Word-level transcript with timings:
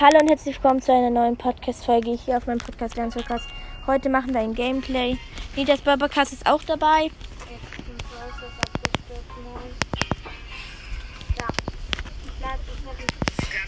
Hallo 0.00 0.18
und 0.18 0.30
herzlich 0.30 0.54
willkommen 0.54 0.80
zu 0.80 0.94
einer 0.94 1.10
neuen 1.10 1.36
Podcast-Folge 1.36 2.12
hier 2.12 2.38
auf 2.38 2.46
meinem 2.46 2.56
Podcast 2.56 2.96
Lernzirkus. 2.96 3.42
Heute 3.86 4.08
machen 4.08 4.32
wir 4.32 4.40
ein 4.40 4.54
Gameplay. 4.54 5.18
Nidas 5.56 5.82
Barbercast 5.82 6.32
ist 6.32 6.46
auch 6.46 6.62
dabei. 6.62 7.10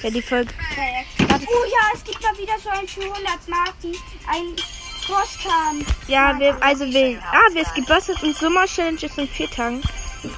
Ja, 0.03 0.11
die 0.11 0.23
Folge. 0.23 0.55
Oh 1.21 1.65
ja, 1.71 1.91
es 1.93 2.03
gibt 2.03 2.23
mal 2.23 2.39
wieder 2.39 2.59
so 2.59 2.71
ein 2.71 2.89
400 2.89 3.49
Marken, 3.49 3.93
ein 4.27 4.57
Crosskampf. 5.05 6.09
Ja, 6.09 6.39
wir, 6.39 6.57
also 6.63 6.87
wir. 6.87 7.21
Ah, 7.31 7.53
wir, 7.53 7.61
es 7.61 7.75
gibt 7.75 7.91
und 8.23 8.37
Sommer 8.39 8.65
Challenges 8.65 9.19
in 9.19 9.29
vier 9.29 9.51
Tagen. 9.51 9.83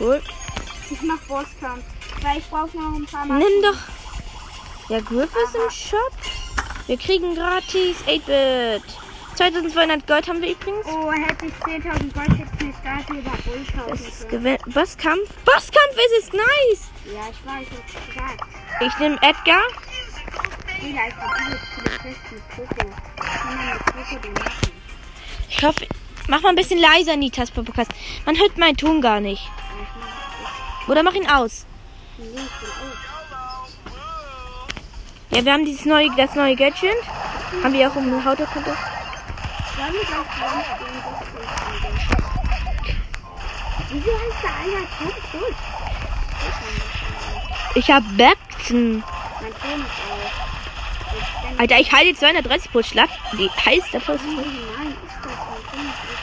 Cool. 0.00 0.20
Ich 0.90 1.02
mach 1.02 1.20
Bosskampf, 1.28 1.84
weil 2.20 2.38
ich 2.38 2.50
brauche 2.50 2.76
noch 2.76 2.96
ein 2.96 3.06
paar 3.06 3.26
Marken. 3.26 3.44
Nimm 3.44 3.62
doch. 3.62 4.03
Ja, 4.88 5.00
Griff 5.00 5.30
ist 5.44 5.54
im 5.54 5.70
Shop. 5.70 6.12
Wir 6.86 6.98
kriegen 6.98 7.34
gratis 7.34 7.96
8-Bit. 8.06 8.82
2200 9.36 10.06
Gold 10.06 10.28
haben 10.28 10.40
wir 10.42 10.50
übrigens. 10.52 10.86
Oh, 10.86 11.10
hätte 11.10 11.46
ich 11.46 11.52
10.000 11.54 12.12
Gold, 12.12 12.38
hätte 12.38 12.50
ich 12.58 12.66
mir 12.66 12.72
Starter 12.74 13.14
über 13.14 13.30
Bull 13.30 13.88
Das 13.88 14.00
ist 14.00 14.28
können. 14.28 14.44
gewinn. 14.44 14.58
Bosskampf. 14.66 15.28
Bosskampf 15.44 15.96
ist 15.96 16.24
es 16.26 16.32
nice. 16.32 16.90
Ja, 17.12 17.22
ich 17.30 17.46
weiß, 17.46 17.66
ich 17.66 17.94
hab's 17.96 18.06
gesagt. 18.06 18.40
Ich 18.80 18.98
nehme 18.98 19.16
Edgar. 19.22 19.62
Ich 25.48 25.64
hoffe, 25.64 25.86
mach 26.28 26.42
mal 26.42 26.50
ein 26.50 26.56
bisschen 26.56 26.78
leiser, 26.80 27.16
Nitas 27.16 27.50
Podcast. 27.50 27.90
Man 28.26 28.38
hört 28.38 28.58
meinen 28.58 28.76
Ton 28.76 29.00
gar 29.00 29.20
nicht. 29.20 29.42
Oder 30.88 31.02
mach 31.02 31.14
ihn 31.14 31.28
aus. 31.28 31.66
Ja, 35.34 35.44
wir 35.44 35.52
haben 35.52 35.64
dieses 35.64 35.84
neue, 35.84 36.08
das 36.16 36.36
neue 36.36 36.54
Gadget. 36.54 36.94
Haben 37.62 37.72
wir 37.74 37.90
auch 37.90 37.96
spielen? 37.96 38.64
Das 39.74 39.90
ist 39.90 39.98
echt 39.98 40.14
Wieso? 43.90 44.12
Ich 47.74 47.90
hab 47.90 48.04
denke 48.16 49.84
Alter, 51.58 51.78
ich 51.80 51.92
halte 51.92 52.14
230 52.14 52.70
pro 52.70 52.82
Schlag. 52.84 53.08
Wie 53.32 53.50
heißt 53.50 53.92
der 53.92 53.98
Post? 53.98 54.24
ich, 54.24 54.36
nein, 54.36 54.94
ist 55.04 55.18
das 55.20 55.32
mein 55.50 55.62
Ton 55.70 55.84
ist 55.84 55.98
aus. 56.04 56.22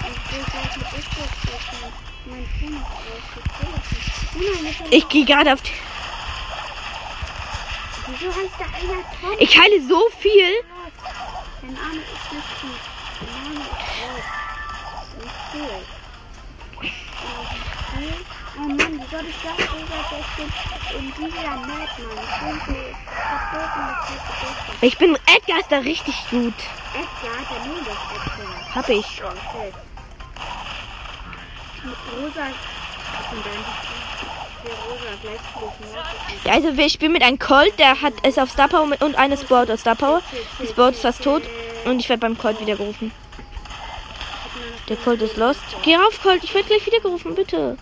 Ich 0.08 0.20
will 0.32 0.44
gleich 0.44 0.72
mit 0.76 0.86
Xbox 0.88 1.30
sprechen. 1.42 1.92
Mein 2.24 2.34
Ton 2.34 2.42
ist 2.42 2.48
aus. 2.48 2.51
Ich 4.90 5.08
gehe 5.08 5.24
gerade 5.24 5.52
auf 5.52 5.62
die. 5.62 5.70
Ich 9.38 9.58
heile 9.58 9.80
so 9.88 10.08
viel. 10.18 10.62
Dein 11.60 11.72
Name 11.72 11.98
ist 11.98 12.32
nicht 12.32 12.60
gut. 12.60 12.80
Dein 13.20 13.54
Name 13.54 13.64
ist. 13.64 13.82
Oh 18.54 18.60
Mann, 18.60 18.78
wie 18.78 19.06
soll 19.10 19.26
ich 19.26 19.36
das 19.42 19.58
übersetzen 19.66 20.48
in 20.98 21.06
dieser 21.14 21.56
Map, 21.56 21.92
Mann? 21.98 22.60
Ich 24.82 24.98
bin. 24.98 25.14
Ich 25.14 25.34
Edgar 25.34 25.58
ist 25.58 25.72
da 25.72 25.78
richtig 25.78 26.14
gut. 26.30 26.54
Edgar, 26.92 27.38
der 27.50 27.58
Name 27.66 27.80
ist 27.80 27.88
Edgar. 27.88 28.74
Hab 28.74 28.88
ich. 28.88 29.22
Okay. 29.24 29.72
Rosa. 31.84 32.46
Ja, 36.44 36.52
also 36.52 36.76
wir 36.76 36.88
spielen 36.88 37.12
mit 37.12 37.22
einem 37.22 37.38
Colt, 37.38 37.76
der 37.78 38.00
hat 38.00 38.14
es 38.22 38.38
auf 38.38 38.50
Star 38.50 38.68
Power 38.68 38.88
und 39.00 39.16
eine 39.16 39.36
Sport 39.36 39.70
aus 39.70 39.80
Star 39.80 39.96
Power. 39.96 40.22
Die 40.60 40.66
Sport 40.68 40.94
ist 40.94 41.02
fast 41.02 41.24
tot 41.24 41.42
und 41.84 41.98
ich 41.98 42.08
werde 42.08 42.20
beim 42.20 42.38
Colt 42.38 42.60
wieder 42.60 42.76
gerufen. 42.76 43.10
Der 44.88 44.96
Colt 44.96 45.22
ist 45.22 45.36
lost. 45.36 45.60
Geh 45.82 45.96
rauf, 45.96 46.22
Colt, 46.22 46.44
ich 46.44 46.54
werde 46.54 46.68
gleich 46.68 46.86
wieder 46.86 47.00
gerufen, 47.00 47.34
bitte. 47.34 47.76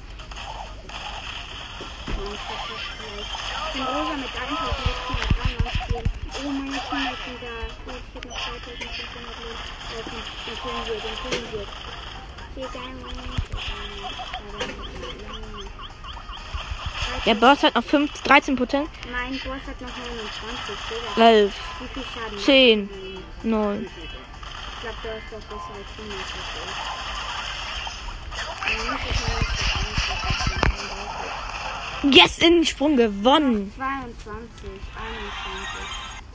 Der 17.26 17.34
Boss 17.34 17.62
hat 17.62 17.74
noch 17.74 17.84
5, 17.84 18.10
13 18.22 18.56
Prozent. 18.56 18.88
Mein 19.12 19.32
Boss 19.32 19.60
hat 19.66 19.80
noch 19.80 19.88
29. 19.88 20.74
Digga. 21.16 21.28
11, 21.28 21.54
Wie 21.80 21.88
viel 21.88 22.02
Schaden? 22.14 22.38
10, 22.38 22.80
macht 22.80 22.94
die? 23.44 23.48
9. 23.48 23.82
Ich 23.82 23.90
glaube, 24.80 24.96
der 25.04 25.16
ist 25.16 25.24
doch 25.30 25.38
besser 25.48 25.72
als 25.74 25.88
100. 32.02 32.14
Yes, 32.14 32.38
in 32.38 32.54
den 32.54 32.64
Sprung 32.64 32.96
gewonnen. 32.96 33.72
22, 33.76 34.70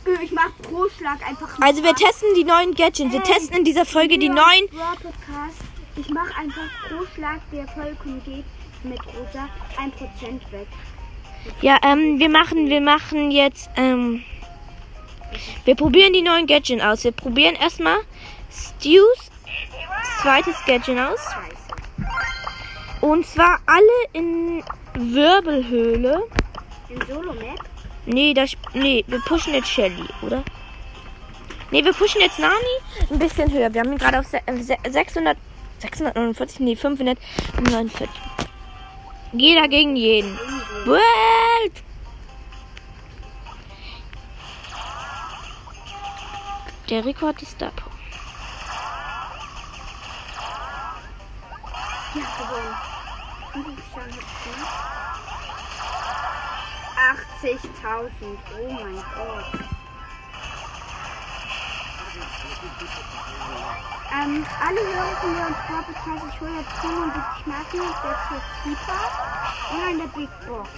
21. 0.06 0.22
Ich 0.22 0.32
mach 0.32 0.52
pro 0.62 0.88
Schlag 0.96 1.28
einfach 1.28 1.50
Also 1.60 1.84
wir 1.84 1.96
testen 1.96 2.28
die 2.36 2.44
neuen 2.44 2.76
Gadgets. 2.76 3.12
Wir 3.12 3.24
testen 3.24 3.58
in 3.58 3.64
dieser 3.64 3.86
Folge 3.86 4.20
die 4.20 4.30
neuen. 4.30 4.70
Ich 5.98 6.10
mache 6.10 6.36
einfach 6.38 6.64
pro 6.88 7.06
Schlag, 7.16 7.40
der 7.52 7.68
vollkommen 7.70 8.22
geht, 8.26 8.46
mit 8.84 9.00
Rosa 9.08 9.48
1% 9.78 10.52
weg. 10.52 10.68
Ja, 11.62 11.78
ähm, 11.84 12.20
wir 12.20 12.30
machen, 12.30 12.70
wir 12.70 12.82
machen 12.82 13.32
jetzt, 13.32 13.70
ähm, 13.78 14.24
wir 15.64 15.76
probieren 15.76 16.14
die 16.14 16.22
neuen 16.22 16.48
Gadgets 16.48 16.84
aus. 16.84 17.04
Wir 17.04 17.12
probieren 17.12 17.56
erstmal 17.56 17.98
Stews 18.52 19.32
zweites 20.22 20.56
Gadget 20.66 20.98
aus. 21.00 21.20
Und 23.02 23.26
zwar 23.28 23.60
alle 23.66 23.86
in 24.14 24.64
Wirbelhöhle. 24.96 26.24
In 26.90 27.02
Solo-Map? 27.08 27.60
Nee, 28.08 28.34
das, 28.34 28.54
nee, 28.74 29.04
wir 29.08 29.20
pushen 29.22 29.54
jetzt 29.54 29.70
Shelly, 29.70 30.06
oder? 30.22 30.44
Nee, 31.72 31.84
wir 31.84 31.94
pushen 31.94 32.22
jetzt 32.22 32.40
Nani 32.40 32.54
ein 33.12 33.20
bisschen 33.20 33.52
höher. 33.52 33.74
Wir 33.74 33.82
haben 33.82 33.92
ihn 33.92 33.98
gerade 33.98 34.20
auf 34.20 34.26
se- 34.28 34.42
äh, 34.46 34.58
se- 34.62 34.78
600, 34.90 35.38
649, 35.80 36.60
nee, 36.60 36.76
549. 36.76 38.10
Jeder 39.34 39.68
gegen 39.68 39.96
jeden. 39.96 40.38
Welt! 40.86 41.84
Der 46.90 47.04
die 47.42 47.46
Star 47.46 47.72
Power. 47.72 47.92
Ja, 52.14 52.22
gewonnen. 52.38 52.76
Wie 53.54 53.64
viel 53.64 53.84
Schaden 53.92 54.14
hat 54.14 54.22
ich 54.22 54.44
gemacht? 54.44 54.86
80.000. 57.42 58.12
Oh 58.58 58.72
mein 58.72 58.96
Gott. 58.96 59.66
Ähm, 64.16 64.46
alle 64.64 64.80
Hörer 64.80 65.16
von 65.20 65.32
mir 65.34 65.46
und 65.48 65.58
Podcast, 65.68 66.24
ich 66.30 66.40
hole 66.40 66.52
jetzt 66.56 66.72
75 66.80 67.48
Marken 67.48 67.82
6 68.00 68.16
für 68.32 68.40
Keeper 68.64 69.02
und 69.74 69.82
an 69.84 69.98
der 70.00 70.08
Big 70.16 70.32
Box. 70.48 70.70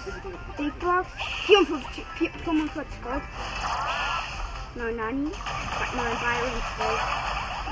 Big 0.58 0.74
Box, 0.80 1.06
54, 1.46 2.06
4, 2.18 2.32
45 2.32 3.04
Gold. 3.04 3.22
9 4.74 4.96
Nani, 4.96 5.30
9 5.30 5.34
3 5.34 6.50
und 6.50 6.64
12. 6.78 7.28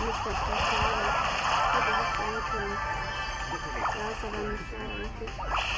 Mr. 0.05 0.33
Postale. 0.45 1.09
Hätte 1.73 1.93
ich 1.97 2.09
sein 2.13 2.37
können. 2.51 2.77
Ja, 3.95 4.05
ist 4.11 4.21
aber 4.21 4.41
nicht 4.45 4.69
da 4.69 4.77
eigentlich. 4.85 5.33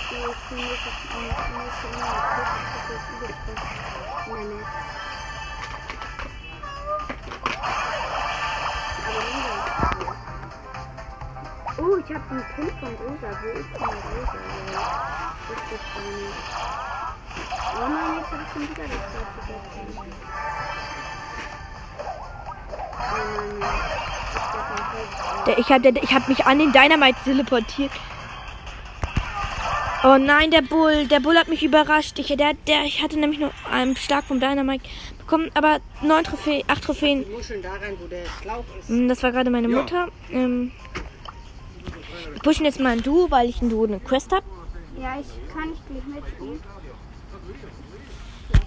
Die 0.10 0.20
ist 0.28 0.44
die 0.52 0.56
nächste, 0.56 0.92
die 1.00 1.24
nächste 1.24 1.88
Nummer. 1.96 2.20
Das 2.36 2.50
ist 2.52 2.76
übelst 2.84 3.08
in 3.08 3.27
ich 12.08 12.16
hab 12.16 12.32
einen 12.32 12.46
Pin 12.56 12.70
von 12.80 12.90
Rosa. 12.96 13.30
Wo 13.42 13.48
ist 13.60 13.68
denn 13.74 13.84
Rosa? 13.84 14.40
Ja, 14.72 15.36
das 15.50 15.62
ist 15.74 15.88
nicht. 15.98 16.40
Oh 17.76 17.88
nein, 17.90 18.18
jetzt 18.18 18.32
hab 18.32 18.40
ich 18.42 18.50
schon 18.54 18.62
wieder 18.62 18.84
das 18.84 19.04
Wort 19.14 19.32
vergessen. 19.38 20.12
Oh 23.14 23.24
nein, 25.46 25.58
ich. 25.58 25.66
Der, 25.68 25.76
habe 25.76 26.00
ich 26.00 26.14
hab 26.14 26.30
mich 26.30 26.46
an 26.46 26.60
den 26.60 26.72
Dynamite 26.72 27.18
teleportiert. 27.24 27.92
Oh 30.04 30.18
nein, 30.18 30.52
der 30.52 30.62
Bull. 30.62 31.08
Der 31.08 31.20
Bull 31.20 31.38
hat 31.38 31.48
mich 31.50 31.64
überrascht. 31.64 32.18
Ich, 32.20 32.28
der, 32.28 32.54
der, 32.68 32.84
ich 32.86 33.02
hatte 33.04 33.20
nämlich 33.20 33.40
nur 33.40 33.52
einen 33.72 33.98
Schlag 33.98 34.24
vom 34.26 34.40
Dynamite 34.40 34.86
bekommen, 35.18 35.52
aber 35.56 35.80
neun 36.02 36.24
Trophäen, 36.24 36.64
acht 36.68 36.84
Trophäen. 36.84 37.30
Muscheln 37.32 37.62
da 37.62 37.72
rein, 37.72 37.98
wo 38.00 38.08
der 38.08 38.24
Schlauch 38.42 38.64
ist. 38.80 38.88
Hm, 38.88 39.10
Das 39.10 39.24
war 39.24 39.32
gerade 39.32 39.50
meine 39.50 39.68
Mutter. 39.68 40.08
Ähm, 40.32 40.72
pushen 42.48 42.64
jetzt 42.64 42.80
mal 42.80 42.94
ein 42.94 43.04
Duo, 43.04 43.30
weil 43.30 43.50
ich 43.50 43.62
ein 43.62 43.70
Duo 43.70 43.84
eine 43.84 44.00
Quest 44.00 44.32
habe. 44.32 44.46
Ja, 45.02 45.18
ich 45.20 45.54
kann 45.54 45.70
nicht 45.70 45.82
gleich 45.86 46.06
mitspielen. 46.06 46.62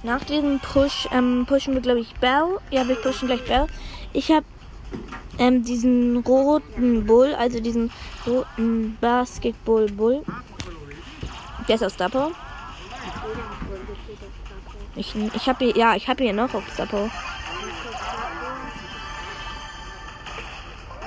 Nach 0.02 0.22
diesem 0.22 0.60
Push 0.60 1.08
ähm, 1.12 1.46
pushen 1.48 1.72
wir, 1.72 1.80
glaube 1.80 2.00
ich, 2.00 2.12
Bell. 2.16 2.58
Ja, 2.70 2.86
wir 2.86 2.96
pushen 2.96 3.28
gleich 3.28 3.42
Bell. 3.46 3.68
Ich 4.12 4.30
habe 4.30 4.44
ähm, 5.38 5.64
diesen 5.64 6.18
roten 6.18 7.06
Bull, 7.06 7.34
also 7.34 7.58
diesen 7.58 7.90
roten 8.26 8.98
Basketball-Bull. 9.00 10.24
Der 11.66 11.74
ist 11.74 11.82
aus 11.82 11.94
Star 11.94 12.10
Power. 12.10 12.32
Ich, 14.94 15.14
ich 15.34 15.48
habe 15.48 15.64
hier, 15.64 15.74
ja, 15.74 15.96
ich 15.96 16.06
habe 16.06 16.22
hier 16.22 16.34
noch 16.34 16.52
auf 16.52 16.70
Star 16.74 16.84
Power. 16.86 17.10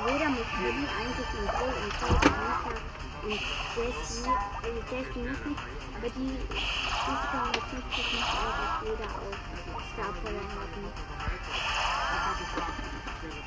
Jeder 0.06 0.30
muss 0.30 0.46
jeden 0.60 0.88
eigentlich 1.00 1.32
in 1.40 1.46
Bull 1.48 1.74
und 1.82 1.94
Toad 2.00 2.20
und 2.26 2.34
also 2.34 2.76
nicht, 3.26 3.46
nicht, 5.16 5.38
aber 5.96 6.10
die 6.10 6.32
von 7.32 7.52
der 7.54 7.62
50 7.62 7.96
nicht 8.12 8.28
dass 8.34 8.74
jeder 8.84 9.10
auf 9.16 9.38
Star 9.94 10.12
Power 10.22 10.44
haben. 10.52 10.84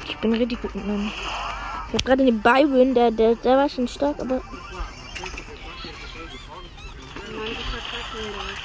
Ich 0.09 0.17
bin 0.17 0.33
richtig 0.33 0.63
gut 0.63 0.75
mit 0.75 0.87
meinem. 0.87 1.13
Ich 1.89 1.95
habe 1.95 2.05
gerade 2.05 2.25
den 2.25 2.41
Byron, 2.41 2.95
der, 2.95 3.11
der, 3.11 3.35
der 3.35 3.57
war 3.59 3.69
schon 3.69 3.87
stark, 3.87 4.19
aber 4.19 4.41
Manche 7.37 7.63
verpassen 7.63 8.33
das. 8.33 8.56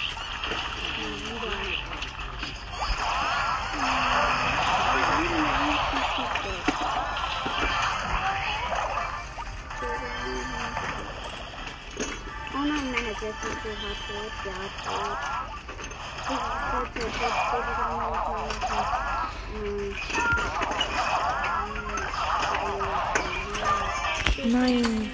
Nein. 24.51 25.11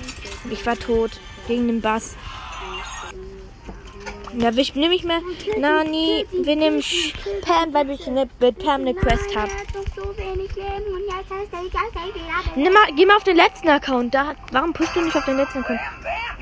Ich 0.50 0.66
war 0.66 0.78
tot. 0.78 1.12
Gegen 1.48 1.68
den 1.68 1.82
Bass. 1.82 2.16
Ja, 4.34 4.56
wir 4.56 4.66
nehmen 4.76 4.90
nicht 4.90 5.06
mehr 5.06 5.22
Nani. 5.58 6.26
Wir 6.32 6.56
nehmen 6.56 6.84
Pam, 7.42 7.74
weil 7.74 7.90
ich 7.90 8.06
ne, 8.08 8.30
mit 8.40 8.60
Pam 8.60 8.82
eine 8.82 8.94
Quest 8.94 9.36
habe. 9.36 9.52
Nimm 12.56 12.74
mal, 12.74 12.94
geh 12.96 13.06
mal 13.06 13.16
auf 13.16 13.24
den 13.24 13.38
letzten 13.38 13.70
Account. 13.70 14.14
Da, 14.14 14.36
warum 14.52 14.74
pusht 14.74 14.96
du 14.96 15.02
nicht 15.02 15.16
auf 15.16 15.26
den 15.26 15.38
letzten 15.38 15.60
Account? 15.60 15.80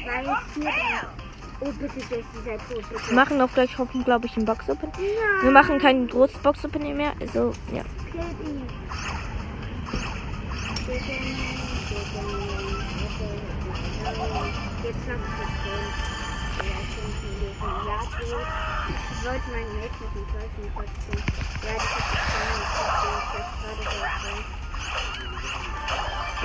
Weil 0.05 0.23
ich 0.23 0.63
hier 0.63 0.63
dran. 0.63 1.24
Oh, 1.61 1.71
bitte, 1.79 1.99
tot. 1.99 3.07
Wir 3.07 3.15
machen 3.15 3.41
auch 3.41 3.51
gleich, 3.53 3.77
hoffen, 3.77 4.03
glaube 4.03 4.25
ich, 4.25 4.35
ein 4.37 4.45
Box-Open. 4.45 4.91
Wir 4.97 5.43
Nein, 5.43 5.53
machen 5.53 5.79
kein 5.79 6.07
großes 6.07 6.37
Box-Open 6.39 6.95
mehr. 6.95 7.13
Also, 7.19 7.53
ja. 7.73 7.83
wir 10.83 10.99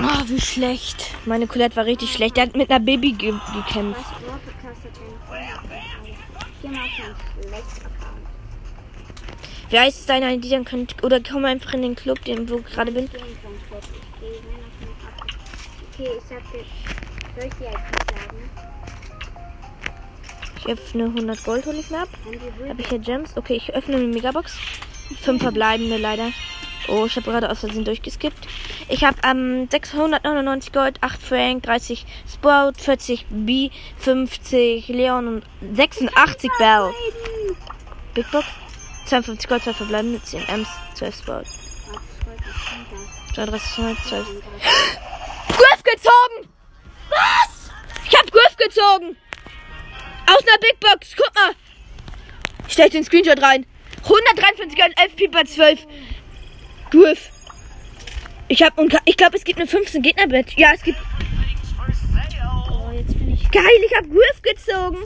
Oh, 0.03 0.23
wie 0.25 0.41
schlecht. 0.41 1.15
Meine 1.25 1.47
Colette 1.47 1.75
war 1.75 1.85
richtig 1.85 2.11
schlecht. 2.11 2.37
Der 2.37 2.45
hat 2.45 2.55
mit 2.55 2.69
einer 2.71 2.79
Baby 2.79 3.11
ge 3.11 3.33
gekämpft. 3.53 4.05
Account. 7.85 8.27
Wie 9.69 9.79
heißt 9.79 10.09
deine 10.09 10.33
ID? 10.33 10.51
Dann 10.51 10.65
könnt, 10.65 11.01
oder 11.03 11.21
komm 11.21 11.45
einfach 11.45 11.73
in 11.73 11.81
den 11.81 11.95
Club, 11.95 12.23
den 12.25 12.49
wo 12.49 12.57
ich 12.57 12.65
gerade 12.65 12.91
bin. 12.91 13.05
Ich. 13.05 13.11
Okay, 15.93 16.09
ich. 16.17 16.67
Soll 17.35 17.49
sagen? 17.59 18.49
Öffne 20.67 21.05
100 21.05 21.43
Gold, 21.43 21.65
hole 21.65 21.79
ich 21.79 21.89
mir 21.89 21.99
ab. 21.99 22.09
Habe 22.67 22.81
ich 22.81 22.87
hier 22.89 22.99
Gems? 22.99 23.35
Okay, 23.35 23.55
ich 23.55 23.73
öffne 23.73 23.95
eine 23.95 24.07
Megabox. 24.07 24.57
Fünf 25.21 25.41
verbleibende 25.41 25.97
leider. 25.97 26.31
Oh, 26.91 27.05
ich 27.05 27.15
habe 27.15 27.31
gerade 27.31 27.49
aus 27.49 27.61
Versehen 27.61 27.85
durchgeskippt. 27.85 28.47
Ich 28.89 29.05
habe 29.05 29.15
ähm, 29.23 29.69
699 29.71 30.73
Gold, 30.73 30.97
8 30.99 31.21
Frank, 31.21 31.63
30 31.63 32.05
Sprout, 32.31 32.73
40 32.77 33.27
B, 33.29 33.69
50 33.97 34.89
Leon 34.89 35.27
und 35.27 35.45
86 35.73 36.51
Bell. 36.59 36.91
Big 38.13 38.29
Box. 38.29 38.45
52 39.05 39.47
Gold, 39.47 39.63
2 39.63 39.73
verbleibende, 39.73 40.21
10 40.21 40.43
Ms, 40.49 40.67
12 40.95 41.15
Sprout. 41.15 41.43
32 43.35 43.75
Gold, 43.77 43.97
12. 44.09 44.27
Griff 45.47 45.83
gezogen! 45.83 46.49
Was? 47.09 47.71
Ich 48.05 48.17
hab 48.17 48.29
Griff 48.29 48.57
gezogen! 48.57 49.15
Aus 50.27 50.41
einer 50.41 50.57
Big 50.59 50.77
Box, 50.81 51.15
guck 51.15 51.33
mal! 51.35 51.51
Ich 52.67 52.73
stell 52.73 52.89
den 52.89 53.05
Screenshot 53.05 53.41
rein. 53.41 53.65
153 54.03 54.77
Gold, 54.77 54.93
11 54.97 55.15
Pieper, 55.15 55.45
12. 55.45 55.87
Griff. 56.91 57.29
Ich 58.47 58.61
hab, 58.61 58.77
und 58.77 58.95
ich 59.05 59.17
glaube, 59.17 59.37
es 59.37 59.43
gibt 59.43 59.59
nur 59.59 59.67
15 59.67 60.01
Gegnerbett. 60.01 60.53
Ja, 60.57 60.71
es 60.73 60.83
gibt. 60.83 60.99
Geil, 63.51 63.63
ich 63.85 63.95
hab 63.97 64.05
Griff 64.09 64.41
gezogen. 64.41 64.97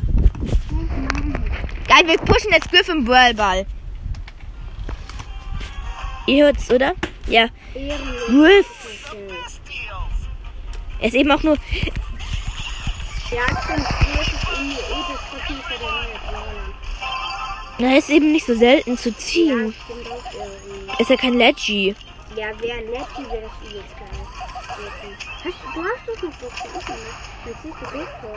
Geil, 1.88 2.08
wir 2.08 2.18
pushen 2.18 2.52
jetzt 2.52 2.72
Griff 2.72 2.90
im 2.90 3.06
Ball. 3.06 3.66
Ihr 6.28 6.46
hört's, 6.46 6.70
oder? 6.72 6.94
Ja. 7.28 7.48
Griff. 8.28 8.66
Er 11.00 11.08
ist 11.08 11.14
eben 11.16 11.32
auch 11.32 11.44
nur. 11.44 11.58
Ja. 13.32 13.42
Na, 17.78 17.98
ist 17.98 18.10
eben 18.10 18.32
nicht 18.32 18.46
so 18.46 18.56
selten 18.56 18.98
zu 18.98 19.10
Ja, 19.10 19.18
ziehen. 19.18 19.74
irgendwie. 19.90 20.65
Ist 20.98 21.10
ja 21.10 21.18
kein 21.18 21.34
Leggy. 21.34 21.96
Ja, 22.36 22.48
wer 22.60 22.76
Letty 22.76 23.30
wäre 23.30 23.42
das 23.42 23.70
übelst 23.70 23.98
geil. 23.98 24.10
Hast, 25.44 25.58
du 25.76 25.84
hast 25.84 26.08
doch 26.08 26.22
noch 26.24 26.32
ich 26.32 26.74
noch 26.74 26.88
nicht. 26.90 27.26
Dann 27.46 27.56
ziehst 27.62 27.78
du 27.82 27.86
so. 27.86 28.32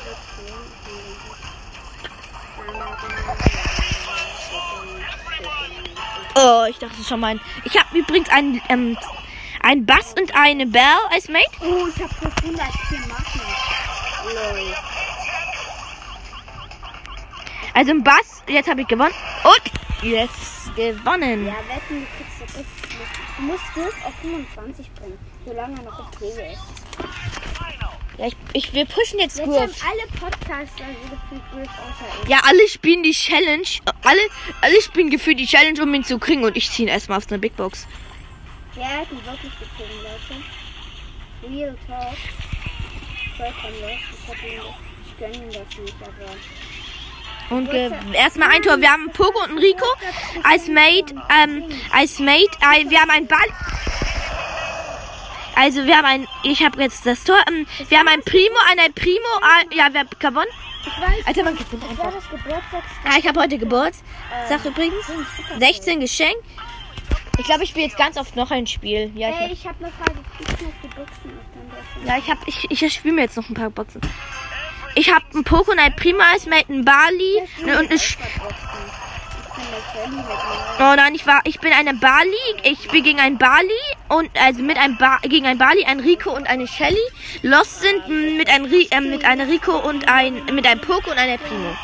Oh, 6.35 6.65
ich 6.69 6.79
dachte 6.79 7.03
schon 7.03 7.21
mal. 7.21 7.41
Ich 7.65 7.79
habe 7.79 7.99
übrigens 7.99 8.29
einen, 8.29 8.61
ähm, 8.69 8.97
einen 9.63 9.87
Bass 9.87 10.15
und 10.19 10.35
eine 10.35 10.67
Bell 10.67 10.83
als 11.11 11.29
Mate. 11.29 11.47
Oh, 11.61 11.87
ich 11.89 12.03
hab 12.03 12.13
504 12.13 12.99
Marken. 13.09 13.41
Lol. 14.35 14.75
Also 17.79 17.93
ein 17.93 18.03
Bass. 18.03 18.43
Jetzt 18.49 18.69
habe 18.69 18.81
ich 18.81 18.89
gewonnen. 18.89 19.15
Und 19.45 20.03
yes, 20.03 20.31
gewonnen. 20.75 21.47
Ja, 21.47 21.53
wetten, 21.69 22.01
du 22.01 22.07
kriegst 22.17 22.57
das. 22.57 22.65
Du 23.37 23.43
musst 23.45 23.63
Griff 23.73 23.95
auf 24.05 24.13
25 24.21 24.91
bringen, 24.95 25.19
solange 25.47 25.77
er 25.77 25.83
noch 25.85 26.09
okay 26.09 26.55
ist. 26.55 26.61
Ja, 28.19 28.27
ich, 28.27 28.37
ich, 28.53 28.73
wir 28.73 28.85
pushen 28.85 29.21
jetzt 29.21 29.39
Jetzt 29.39 29.47
haben 29.47 29.53
Griff. 29.53 29.85
alle 29.85 30.09
Podcaster 30.19 30.85
gefühlt 31.09 31.43
Griff 31.53 31.69
außer 31.69 32.25
ich. 32.25 32.29
Ja, 32.29 32.41
alle 32.43 32.67
spielen 32.67 33.05
die 33.05 33.13
Challenge. 33.13 33.69
Alle, 34.03 34.23
alle 34.61 34.83
spielen 34.83 35.11
gefühlt 35.11 35.39
die 35.39 35.47
Challenge, 35.47 35.81
um 35.81 35.95
ihn 35.95 36.03
zu 36.03 36.19
kriegen. 36.19 36.43
Und 36.43 36.57
ich 36.57 36.69
ziehe 36.69 36.89
ihn 36.89 36.93
erstmal 36.93 37.19
auf 37.19 37.29
eine 37.31 37.39
Big 37.39 37.57
Box. 37.57 37.87
Wer 38.75 38.89
hat 38.89 39.13
ihn 39.13 39.25
wirklich 39.25 39.53
gezogen, 39.53 40.01
Leute? 40.03 41.55
Real 41.55 41.79
Talk. 41.87 42.17
Vollkommen 43.37 43.81
los. 43.83 44.01
Ich 44.11 44.29
hab 44.29 44.43
ihn, 44.43 44.61
ich 45.07 45.17
gönn 45.17 45.35
ihm 45.35 45.53
das 45.53 45.79
nicht, 45.79 45.95
aber. 46.03 46.35
Und 47.51 47.69
äh, 47.69 47.91
erstmal 48.13 48.51
ein 48.51 48.63
Tor. 48.63 48.81
Wir 48.81 48.91
haben 48.91 49.11
Poco 49.13 49.43
und 49.45 49.59
Rico 49.59 49.87
als 50.45 50.69
Mate. 50.69 51.15
Ähm, 51.43 51.65
als 51.93 52.19
Mate. 52.19 52.51
Äh, 52.61 52.89
wir 52.89 53.01
haben 53.01 53.11
einen 53.11 53.27
Ball. 53.27 53.47
Also 55.57 55.85
wir 55.87 55.97
haben 55.97 56.05
ein, 56.05 56.29
ich 56.45 56.63
habe 56.63 56.81
jetzt 56.83 57.05
das 57.07 57.25
Tor. 57.25 57.39
Ähm, 57.49 57.67
wir 57.89 57.99
haben 57.99 58.09
ein 58.09 58.23
Primo, 58.23 58.57
ein 58.71 58.93
Primo. 58.93 59.17
Äh, 59.17 59.77
ja, 59.77 59.93
wir 59.93 60.01
haben 60.01 60.11
gewonnen. 60.19 60.47
Ich 60.87 61.03
weiß, 61.03 61.27
Alter, 61.27 61.45
man 61.45 61.57
gewinnt 61.57 61.85
einfach. 61.89 62.13
Ja, 63.05 63.19
ich 63.19 63.27
habe 63.27 63.41
heute 63.41 63.59
Geburtstag 63.59 64.65
übrigens. 64.65 65.11
16 65.59 66.01
Geschenk. 66.01 66.37
Ich 67.39 67.45
glaube, 67.45 67.65
ich 67.65 67.71
spiele 67.71 67.87
jetzt 67.87 67.97
ganz 67.97 68.17
oft 68.17 68.37
noch 68.37 68.51
ein 68.51 68.67
Spiel. 68.67 69.11
Ja, 69.15 69.29
Ey, 69.29 69.47
ich, 69.47 69.53
ich 69.53 69.67
hab 69.67 69.77
eine 69.81 69.93
Frage. 69.93 70.15
Noch 70.15 70.73
die 70.83 70.89
Boxen 70.89 71.39
ja, 72.07 72.19
ich 72.19 72.31
habe, 72.31 72.41
ich, 72.47 72.71
ich 72.71 72.93
spiele 72.93 73.15
mir 73.15 73.23
jetzt 73.23 73.37
noch 73.37 73.49
ein 73.49 73.55
paar 73.55 73.71
Boxen. 73.71 74.01
Ich 74.99 75.15
habe 75.15 75.25
einen 75.33 75.79
ein 75.79 75.95
Primo 75.95 76.19
als 76.33 76.47
Mate, 76.47 76.69
einen 76.71 76.85
Bali 76.85 77.43
und 77.63 77.71
eine 77.71 77.99
Sch. 78.01 78.19
Oh 80.81 80.95
nein, 80.97 81.15
ich 81.15 81.25
war, 81.25 81.41
ich 81.45 81.61
bin 81.61 81.73
eine 81.73 81.95
Bali. 81.95 82.35
Ich 82.65 82.89
bin 82.89 83.05
gegen 83.05 83.21
ein 83.21 83.39
Bali 83.39 83.81
und 84.09 84.29
also 84.41 84.61
mit 84.61 84.77
einem 84.77 84.99
ba 84.99 85.19
gegen 85.23 85.47
ein 85.47 85.57
Bali, 85.57 85.85
ein 85.85 86.01
Rico 86.01 86.35
und 86.35 86.49
eine 86.49 86.67
Shelly. 86.67 86.99
Lost 87.43 87.81
sind 87.81 88.09
mit 88.09 88.49
ein 88.49 88.65
Ri 88.65 88.89
äh, 88.91 89.01
mit 89.01 89.25
einer 89.25 89.47
Rico 89.47 89.79
und 89.79 90.09
ein 90.09 90.45
mit 90.47 90.67
einem 90.67 90.81
Poco 90.81 91.13
und 91.13 91.19
einer 91.19 91.39
Primo. 91.39 91.77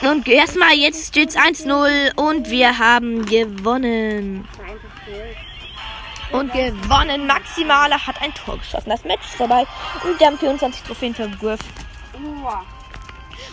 Und 0.00 0.26
erstmal 0.26 0.72
jetzt 0.72 1.08
steht's 1.08 1.36
1-0 1.36 2.14
und 2.16 2.48
wir 2.48 2.78
haben 2.78 3.26
gewonnen. 3.26 4.48
Und 6.32 6.52
gewonnen. 6.52 7.26
Maximale 7.26 8.06
hat 8.06 8.20
ein 8.20 8.34
Tor 8.34 8.58
geschossen. 8.58 8.90
Das 8.90 9.04
Match 9.04 9.24
ist 9.24 9.36
vorbei. 9.36 9.66
Und 10.04 10.18
wir 10.18 10.26
haben 10.26 10.38
24 10.38 10.82
Trophäen 10.82 11.14
für 11.14 11.28
Griff. 11.28 11.60
Uah. 12.14 12.64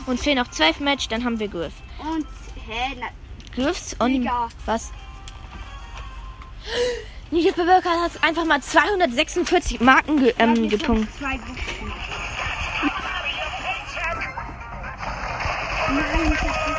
Und 0.05 0.19
fehlen 0.19 0.37
noch 0.37 0.49
12 0.49 0.79
Match, 0.79 1.07
dann 1.07 1.23
haben 1.23 1.39
wir 1.39 1.47
Griff. 1.47 1.73
Und, 1.99 2.25
hä, 2.67 2.97
na, 2.99 3.07
Griffs 3.55 3.95
und 3.99 4.29
was? 4.65 4.91
Ninja 7.31 7.51
Bewirker 7.51 7.89
hat 8.01 8.11
einfach 8.21 8.45
mal 8.45 8.61
246 8.61 9.79
Marken 9.81 10.23
ge 10.23 10.33
ähm, 10.37 10.69
gepunkt. 10.69 11.09
Nein, 11.19 11.39
ich 15.91 16.39
hab 16.41 16.67
nicht 16.67 16.72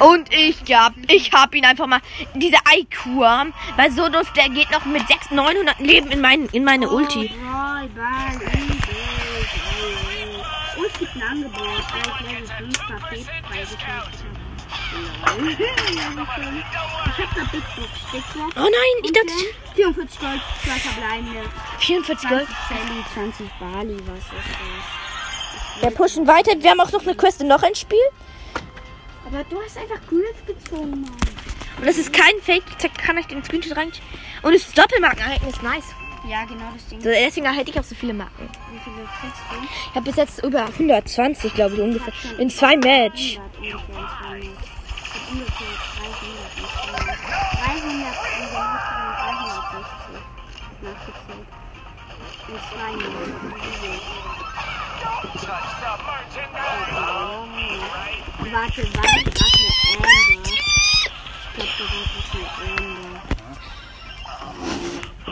Und 0.00 0.32
ich 0.32 0.56
hab, 0.74 0.92
ich 1.08 1.32
hab 1.32 1.54
ihn 1.54 1.64
einfach 1.64 1.86
mal, 1.86 2.00
diese 2.34 2.56
IQ-Arm, 2.74 3.54
weil 3.76 3.90
so 3.90 4.08
doof, 4.08 4.32
der 4.32 4.48
geht 4.50 4.70
noch 4.70 4.84
mit 4.84 5.06
600, 5.06 5.32
900 5.32 5.80
Leben 5.80 6.10
in, 6.10 6.20
mein, 6.20 6.46
in 6.46 6.64
meine 6.64 6.88
Ulti. 6.88 7.32
Oh, 7.32 7.78
ey. 7.78 7.86
Oh, 10.78 10.84
es 10.86 10.98
gibt 10.98 11.16
ein 11.16 11.22
Angebot, 11.22 11.60
weil 11.60 12.02
ich 12.10 12.20
Level 12.26 12.46
5 12.58 12.78
Paket 12.86 13.26
freigekauft 13.48 14.24
habe. 14.24 14.46
Ich 15.48 17.24
hab 17.24 17.34
da 17.34 17.42
Big 17.50 17.64
Box, 17.76 17.90
Big 18.12 18.22
Box. 18.34 18.56
Oh 18.56 18.60
nein, 18.60 19.02
ich 19.02 19.12
dachte, 19.12 19.32
44 19.74 20.20
Gold, 20.20 20.40
zwei 20.64 20.78
verbleibende. 20.78 21.40
44 21.78 22.28
Gold. 22.28 22.46
20 22.46 22.56
Shelly, 22.68 23.04
20 23.14 23.50
Bali, 23.58 23.96
was 24.06 24.18
ist 24.18 24.26
das? 24.32 25.82
Wir 25.82 25.90
pushen 25.90 26.26
weiter, 26.26 26.52
wir 26.58 26.70
haben 26.70 26.80
auch 26.80 26.92
noch 26.92 27.02
eine 27.02 27.14
Quest 27.14 27.40
und 27.40 27.48
noch 27.48 27.62
ein 27.62 27.74
Spiel. 27.74 27.98
Aber 29.26 29.42
du 29.44 29.60
hast 29.60 29.76
einfach 29.76 30.00
Griff 30.08 30.46
gezogen, 30.46 31.02
Mann. 31.02 31.16
Und 31.78 31.86
das 31.86 31.98
ist 31.98 32.12
kein 32.12 32.40
Fake, 32.42 32.62
ich 32.78 32.94
kann 32.94 33.18
euch 33.18 33.26
den 33.26 33.42
Screenshot 33.44 33.76
rein. 33.76 33.92
Und 34.42 34.54
es 34.54 34.66
ist 34.66 34.78
Doppelmarkenerhalten, 34.78 35.48
ist 35.48 35.62
nice. 35.62 35.84
Ja, 36.28 36.44
genau 36.44 36.70
das 36.72 36.86
Ding. 36.88 37.00
So, 37.00 37.08
deswegen 37.08 37.46
erhalte 37.46 37.70
ich 37.70 37.78
auch 37.78 37.84
so 37.84 37.94
viele 37.94 38.14
Marken. 38.14 38.48
Wie 38.72 38.78
viele 38.78 38.96
kriegst 39.20 39.42
du? 39.50 39.56
Ich 39.90 39.94
habe 39.94 40.04
bis 40.04 40.16
jetzt 40.16 40.44
über 40.44 40.64
120, 40.64 41.54
glaube 41.54 41.74
ich, 41.74 41.80
ungefähr. 41.80 42.12
In 42.38 42.50
zwei 42.50 42.76
Match. 42.76 43.38
100 43.60 43.76
ungefähr 45.32 45.66
in 45.66 45.76
zwei 45.94 46.16
Match. 46.36 46.56
Ich 46.56 46.64
hab 46.64 46.92
ungefähr 46.92 47.28
300 47.66 47.86
in 47.86 47.86
zwei 47.86 47.86
Match. 47.86 47.86
300 47.86 48.14
in 48.36 48.50
der 48.52 48.64
Mitte 48.72 48.94
und 48.96 49.14
360 49.16 49.76
nachgezählt. 50.82 51.46
In 52.48 52.58
zwei 52.70 52.92
Match. 52.96 53.96
Warte, 58.56 58.88
warte, 58.94 58.96
warte, 58.96 59.64
Amber. 59.92 60.08
Ich 61.58 61.76
glaube, 61.76 61.92
da 61.92 61.92
war 61.92 62.08
gerade 62.08 62.72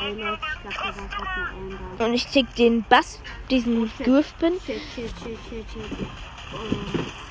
eine 0.04 0.26
Amber. 0.26 0.38
Ich 0.69 0.76
glaube, 0.76 0.93
da 0.93 0.93
war 0.95 1.09
gerade 1.09 1.31
eine 1.40 1.78
Amber. 1.78 2.04
Und 2.04 2.12
ich 2.12 2.28
zick 2.28 2.54
den 2.57 2.85
Bass, 2.87 3.21
diesen 3.49 3.90
Griffpin. 3.97 4.61
Chill, 4.66 4.78
chill, 4.95 5.11
chill, 5.23 5.38
chill, 5.49 5.64
chill. 5.73 6.07
Oh, 6.52 6.59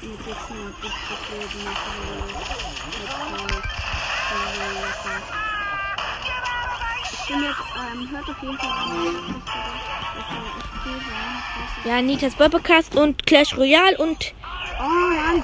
mit 0.02 0.18
670 0.24 0.90
Leben 1.30 1.62
Ich 7.12 7.22
bin 7.28 7.44
jetzt, 7.44 7.66
ähm, 7.78 8.10
hört 8.10 8.30
auf 8.30 8.42
jeden 8.42 8.58
Fall 8.58 8.72
an. 8.72 9.44
Das. 10.84 11.86
Ja, 11.86 12.02
Nitas 12.02 12.34
Bobcast 12.34 12.96
und 12.96 13.28
Clash 13.28 13.56
Royale 13.56 13.96
und 14.00 14.34
Oh, 14.80 14.84
Mann. 14.84 15.44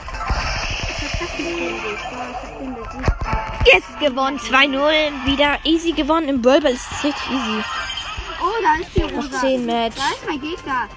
Jetzt 3.65 3.99
gewonnen. 3.99 4.39
2-0. 4.39 5.25
Wieder 5.25 5.57
easy 5.63 5.91
gewonnen. 5.91 6.29
Im 6.29 6.41
Brawlball 6.41 6.71
ist 6.71 6.87
es 6.91 7.03
richtig 7.03 7.29
easy. 7.31 7.63
Oh, 8.41 8.63
da 8.63 8.81
ist 8.81 8.95
die 8.95 9.01
Rosa. 9.15 9.39
10 9.41 9.65
Match. 9.65 9.95
Da 9.97 10.03
ist 10.15 10.25
mein 10.27 10.41
Gegner. 10.41 10.87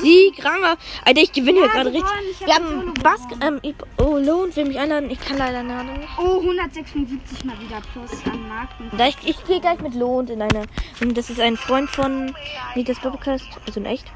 Sieg, 0.00 0.42
Ranger. 0.42 0.76
Alter, 1.04 1.20
ich 1.20 1.32
gewinne 1.32 1.58
hier 1.58 1.66
Ja, 1.66 1.72
gerade 1.72 1.92
gewonnen. 1.92 2.08
richtig. 2.18 2.40
Ich 2.40 2.46
Wir 2.46 2.54
hab 2.54 2.62
haben 2.62 2.94
gewonnen. 2.94 3.60
Ähm, 3.62 3.74
oh, 3.98 4.16
Lohn 4.16 4.56
will 4.56 4.64
mich 4.64 4.78
einladen. 4.78 5.10
Ich 5.10 5.20
kann 5.20 5.36
leider 5.36 5.62
leider 5.62 5.82
nicht. 5.84 6.08
Oh, 6.16 6.40
176 6.40 7.44
mal 7.44 7.58
wieder 7.60 7.82
plus 7.92 8.10
an 8.24 8.48
Marken. 8.48 8.90
Da 8.96 9.08
ich, 9.08 9.16
ich 9.24 9.44
gehe 9.44 9.60
gleich 9.60 9.80
mit 9.80 9.94
Lohn 9.94 10.26
in 10.28 10.40
eine. 10.40 10.64
Das 11.12 11.28
ist 11.28 11.40
ein 11.40 11.56
Freund 11.58 11.90
von 11.90 12.34
Nitas 12.74 12.98
Bobcast. 13.00 13.44
Also 13.66 13.80
in 13.80 13.86
echt. 13.86 14.06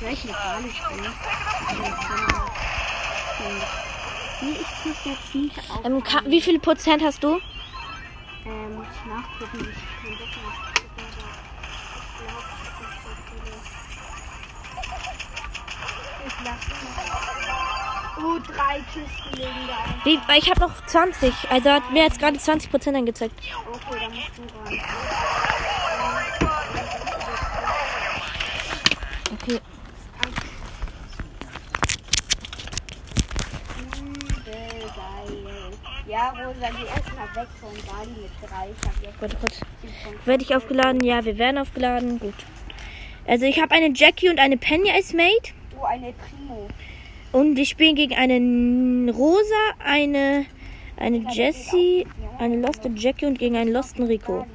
Soll 0.00 0.10
ich 0.12 0.24
eine 0.24 0.32
Karte 0.32 0.68
spielen? 0.70 1.12
Nee, 4.40 4.56
ich 4.60 4.86
muss 4.86 4.96
jetzt 5.04 5.34
nicht 5.34 5.58
auf. 5.70 5.84
Ähm, 5.84 6.02
ka- 6.02 6.22
wie 6.26 6.40
viel 6.40 6.58
Prozent 6.58 7.02
hast 7.02 7.22
du? 7.22 7.40
Ähm, 8.44 8.76
muss 8.76 8.86
ich 8.92 9.04
nachgucken, 9.10 9.68
ich 9.70 10.10
habe. 10.10 10.44
Ich 16.26 16.44
lasse 16.44 16.58
Oh, 18.16 18.38
drei 18.38 18.78
Kisten 18.92 19.36
liegen 19.36 19.66
da. 19.66 20.04
Wie, 20.04 20.18
weil 20.28 20.38
ich 20.38 20.48
habe 20.48 20.60
noch 20.60 20.86
20. 20.86 21.32
Also 21.50 21.70
hat 21.70 21.90
mir 21.90 22.04
jetzt 22.04 22.18
gerade 22.20 22.38
20 22.38 22.70
Prozent 22.70 22.96
angezeigt. 22.96 23.34
Okay, 23.66 23.98
dann 24.00 24.14
musst 24.14 24.30
du 24.38 24.42
ran. 24.58 24.80
Okay. 29.32 29.60
Übel 33.98 34.90
geil. 34.94 35.72
Ja, 36.06 36.30
Rosa, 36.30 36.33
geh 36.33 36.33
erstmal 36.33 36.33
weg 36.33 36.33
von 36.33 36.33
Bali 36.33 36.33
mit 36.33 36.33
drei. 36.33 36.33
Ich 36.33 36.33
hab 36.33 36.33
jetzt 36.33 36.33
Warte 39.20 39.36
kurz. 39.36 39.60
Werde 40.24 40.42
ich 40.42 40.54
aufgeladen? 40.54 41.02
Ja, 41.02 41.24
wir 41.24 41.38
werden 41.38 41.58
aufgeladen. 41.58 42.18
Gut. 42.18 42.34
Also 43.26 43.46
ich 43.46 43.60
habe 43.60 43.74
eine 43.74 43.94
Jackie 43.94 44.28
und 44.28 44.38
eine 44.38 44.56
Penny 44.58 44.90
als 44.90 45.12
Mate. 45.14 45.52
Oh, 45.80 45.84
eine 45.84 46.12
Primo. 46.12 46.68
Und 47.32 47.56
wir 47.56 47.64
spielen 47.64 47.96
gegen 47.96 48.14
eine 48.14 49.10
Rosa, 49.12 49.40
eine, 49.78 50.46
eine 50.96 51.24
Jessie, 51.32 52.06
eine 52.38 52.56
Loste 52.56 52.90
Jackie 52.94 53.26
und 53.26 53.38
gegen 53.38 53.56
einen 53.56 53.72
Losten 53.72 54.04
Rico. 54.04 54.46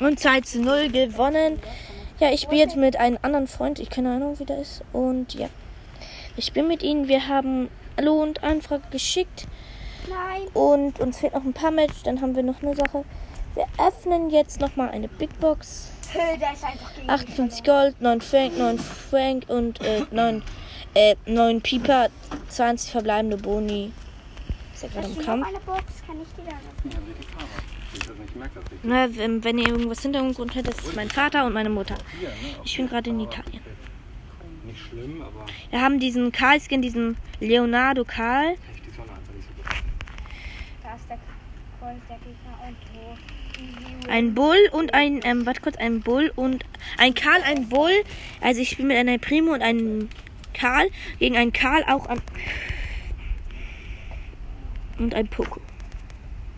Und 0.00 0.20
2 0.20 0.40
zu 0.42 0.62
0 0.62 0.90
gewonnen. 0.90 1.58
Ja, 2.20 2.30
ich 2.30 2.42
spiele 2.42 2.60
jetzt 2.60 2.76
mit 2.76 2.96
einem 2.96 3.18
anderen 3.22 3.48
Freund. 3.48 3.80
Ich 3.80 3.90
keine 3.90 4.14
Ahnung, 4.14 4.38
wie 4.38 4.44
der 4.44 4.60
ist. 4.60 4.84
Und 4.92 5.34
ja. 5.34 5.48
Ich 6.36 6.46
spiele 6.46 6.66
mit 6.66 6.82
ihnen. 6.82 7.08
Wir 7.08 7.28
haben 7.28 7.68
Hallo 7.96 8.22
und 8.22 8.42
Anfrage 8.44 8.84
geschickt. 8.90 9.46
Nein. 10.08 10.48
Und 10.54 11.00
uns 11.00 11.18
fehlt 11.18 11.34
noch 11.34 11.44
ein 11.44 11.52
paar 11.52 11.70
Match. 11.70 12.02
Dann 12.04 12.20
haben 12.20 12.34
wir 12.36 12.42
noch 12.42 12.62
eine 12.62 12.74
Sache. 12.74 13.04
Wir 13.54 13.66
öffnen 13.78 14.30
jetzt 14.30 14.60
nochmal 14.60 14.90
eine 14.90 15.08
Big 15.08 15.38
Box. 15.40 15.90
Hö, 16.12 16.18
da 16.40 16.52
ist 16.52 16.64
einfach 16.64 16.94
gegen 16.94 17.10
58 17.10 17.64
Gold, 17.64 18.00
9 18.00 18.20
Frank, 18.20 18.58
9 18.58 18.78
Frank 18.78 19.44
und 19.48 19.80
äh, 19.80 20.02
9, 20.10 20.42
äh, 20.94 21.16
9 21.26 21.60
Pieper, 21.60 22.08
20 22.48 22.90
verbleibende 22.90 23.36
Boni. 23.36 23.92
Ist 24.74 24.82
ja 24.82 24.88
gerade 24.88 25.06
im 25.08 25.18
Kampf. 25.18 25.46
eine 25.46 25.60
Box? 25.60 25.82
Kann 26.06 26.16
ich? 26.20 26.28
Na, 28.82 29.08
wenn, 29.16 29.44
wenn 29.44 29.58
ihr 29.58 29.68
irgendwas 29.68 30.02
Hintergrund 30.02 30.54
hört, 30.54 30.68
das 30.68 30.78
ist 30.78 30.96
mein 30.96 31.08
Vater 31.08 31.46
und 31.46 31.52
meine 31.52 31.70
Mutter. 31.70 31.96
Ich 32.64 32.76
bin 32.76 32.88
gerade 32.88 33.10
in 33.10 33.20
Italien. 33.20 33.60
Nicht 34.64 34.80
schlimm, 34.88 35.22
aber 35.22 35.46
Wir 35.70 35.80
haben 35.80 36.00
diesen 36.00 36.32
Karl-Skin, 36.32 36.82
diesen 36.82 37.16
Leonardo 37.40 38.04
Karl. 38.04 38.56
die 38.86 38.90
Sonne 38.90 39.10
einfach 39.12 39.32
nicht 39.34 39.46
so 39.46 39.54
gut. 39.54 39.64
Da 40.82 40.94
ist 40.96 41.08
der 41.08 41.16
Colt, 41.16 41.22
der 41.22 41.22
Gegner 41.22 41.70
und 41.70 41.73
wo. 41.73 41.73
Ein 44.08 44.34
Bull 44.34 44.58
und 44.72 44.94
ein, 44.94 45.20
ähm, 45.24 45.46
warte 45.46 45.60
kurz, 45.60 45.76
ein 45.76 46.00
Bull 46.00 46.32
und 46.36 46.64
ein 46.98 47.14
Karl, 47.14 47.42
ein 47.42 47.68
Bull. 47.68 47.92
Also 48.40 48.60
ich 48.60 48.70
spiele 48.70 48.88
mit 48.88 48.96
einer 48.96 49.18
Primo 49.18 49.52
und 49.52 49.62
einem 49.62 50.08
Karl 50.52 50.88
gegen 51.18 51.36
einen 51.36 51.52
Karl 51.52 51.84
auch 51.84 52.06
an. 52.06 52.20
Und 54.98 55.14
ein 55.14 55.26
Poco. 55.28 55.60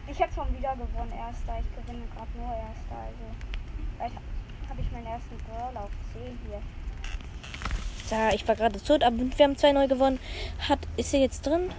Ich 0.09 0.21
habe 0.21 0.33
schon 0.33 0.57
wieder 0.57 0.73
gewonnen, 0.73 1.13
erster. 1.13 1.59
Ich 1.61 1.85
gewinne 1.85 2.05
gerade 2.15 2.31
nur 2.37 2.49
erster. 2.49 2.97
Also, 2.97 3.25
vielleicht 3.97 4.15
habe 4.69 4.81
ich 4.81 4.93
meinen 4.93 5.07
ersten 5.07 5.37
Brawl 5.39 5.77
auf 5.77 5.91
10 6.13 6.39
hier. 6.47 6.63
Da, 8.11 8.31
ich 8.31 8.47
war 8.47 8.55
gerade 8.55 8.83
tot, 8.83 9.03
aber 9.03 9.17
wir 9.19 9.45
haben 9.45 9.57
zwei 9.57 9.73
neu 9.73 9.89
gewonnen. 9.89 10.21
Hat, 10.69 10.79
ist 10.97 11.13
er 11.13 11.21
jetzt 11.21 11.45
drin? 11.47 11.71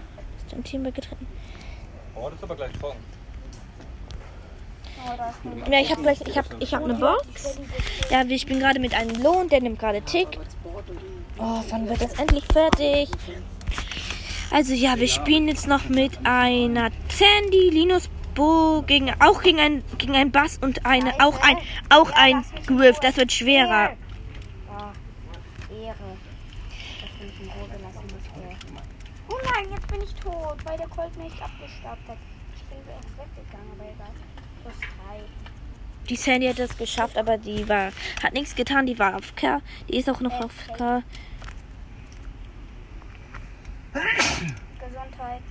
Ist 0.46 0.54
ein 0.54 0.64
Team 0.64 0.84
beigetreten? 0.84 1.26
Oh, 2.16 2.26
das 2.26 2.34
ist 2.34 2.44
aber 2.44 2.56
gleich 2.56 2.76
vorn. 2.78 2.98
Ja, 5.70 5.80
ich 5.80 5.92
habe 5.92 6.02
gleich, 6.02 6.22
ich 6.22 6.38
habe, 6.38 6.48
ich 6.60 6.74
habe 6.74 6.86
eine 6.86 6.94
Box. 6.96 7.60
Ja, 8.10 8.24
ich 8.24 8.46
bin 8.46 8.60
gerade 8.60 8.80
mit 8.80 8.94
einem 8.94 9.22
Lohn, 9.22 9.50
der 9.50 9.62
nimmt 9.62 9.80
gerade 9.80 10.02
Tick. 10.02 10.40
Oh, 11.38 11.62
wann 11.70 11.88
wird 11.88 12.02
das 12.02 12.14
endlich 12.14 12.46
fertig? 12.52 13.10
Also 14.50 14.74
ja, 14.74 14.98
wir 14.98 15.08
spielen 15.08 15.48
jetzt 15.48 15.68
noch 15.68 15.90
mit 15.90 16.26
einer 16.26 16.90
Sandy, 17.10 17.70
Linus 17.70 18.10
Bo 18.34 18.84
gegen 18.86 19.12
auch 19.20 19.42
gegen 19.42 19.60
ein 19.60 19.84
gegen 19.98 20.16
ein 20.16 20.32
Bass 20.32 20.60
und 20.60 20.86
eine 20.86 21.14
auch 21.20 21.42
ein 21.42 21.58
auch 21.90 22.12
ein 22.12 22.46
Griff. 22.66 23.00
Das 23.00 23.18
wird 23.18 23.32
schwerer. 23.32 23.94
Oh 29.30 29.36
nein, 29.54 29.66
jetzt 29.72 29.88
bin 29.88 30.02
ich 30.02 30.14
tot, 30.16 30.58
weil 30.64 30.78
der 30.78 30.88
Colt 30.88 31.16
mich 31.18 31.34
abgestaubt 31.34 32.08
hat. 32.08 32.18
Ich 32.56 32.64
bin 32.64 32.78
so 32.86 32.94
weggegangen, 33.18 33.72
aber 33.74 33.90
egal. 33.90 34.37
Plus. 34.68 36.10
Die 36.10 36.16
Sandy 36.16 36.48
hat 36.48 36.60
es 36.60 36.78
geschafft, 36.78 37.18
aber 37.18 37.38
die 37.38 37.68
war 37.68 37.92
hat 38.24 38.34
nichts 38.34 38.56
getan. 38.56 38.86
Die 38.86 38.98
war 38.98 39.16
auf 39.16 39.36
K. 39.36 39.62
Die 39.90 39.98
ist 39.98 40.10
auch 40.10 40.22
noch 40.22 40.34
auf 40.40 40.54
K. 40.78 41.04
Gesundheit. 43.94 45.42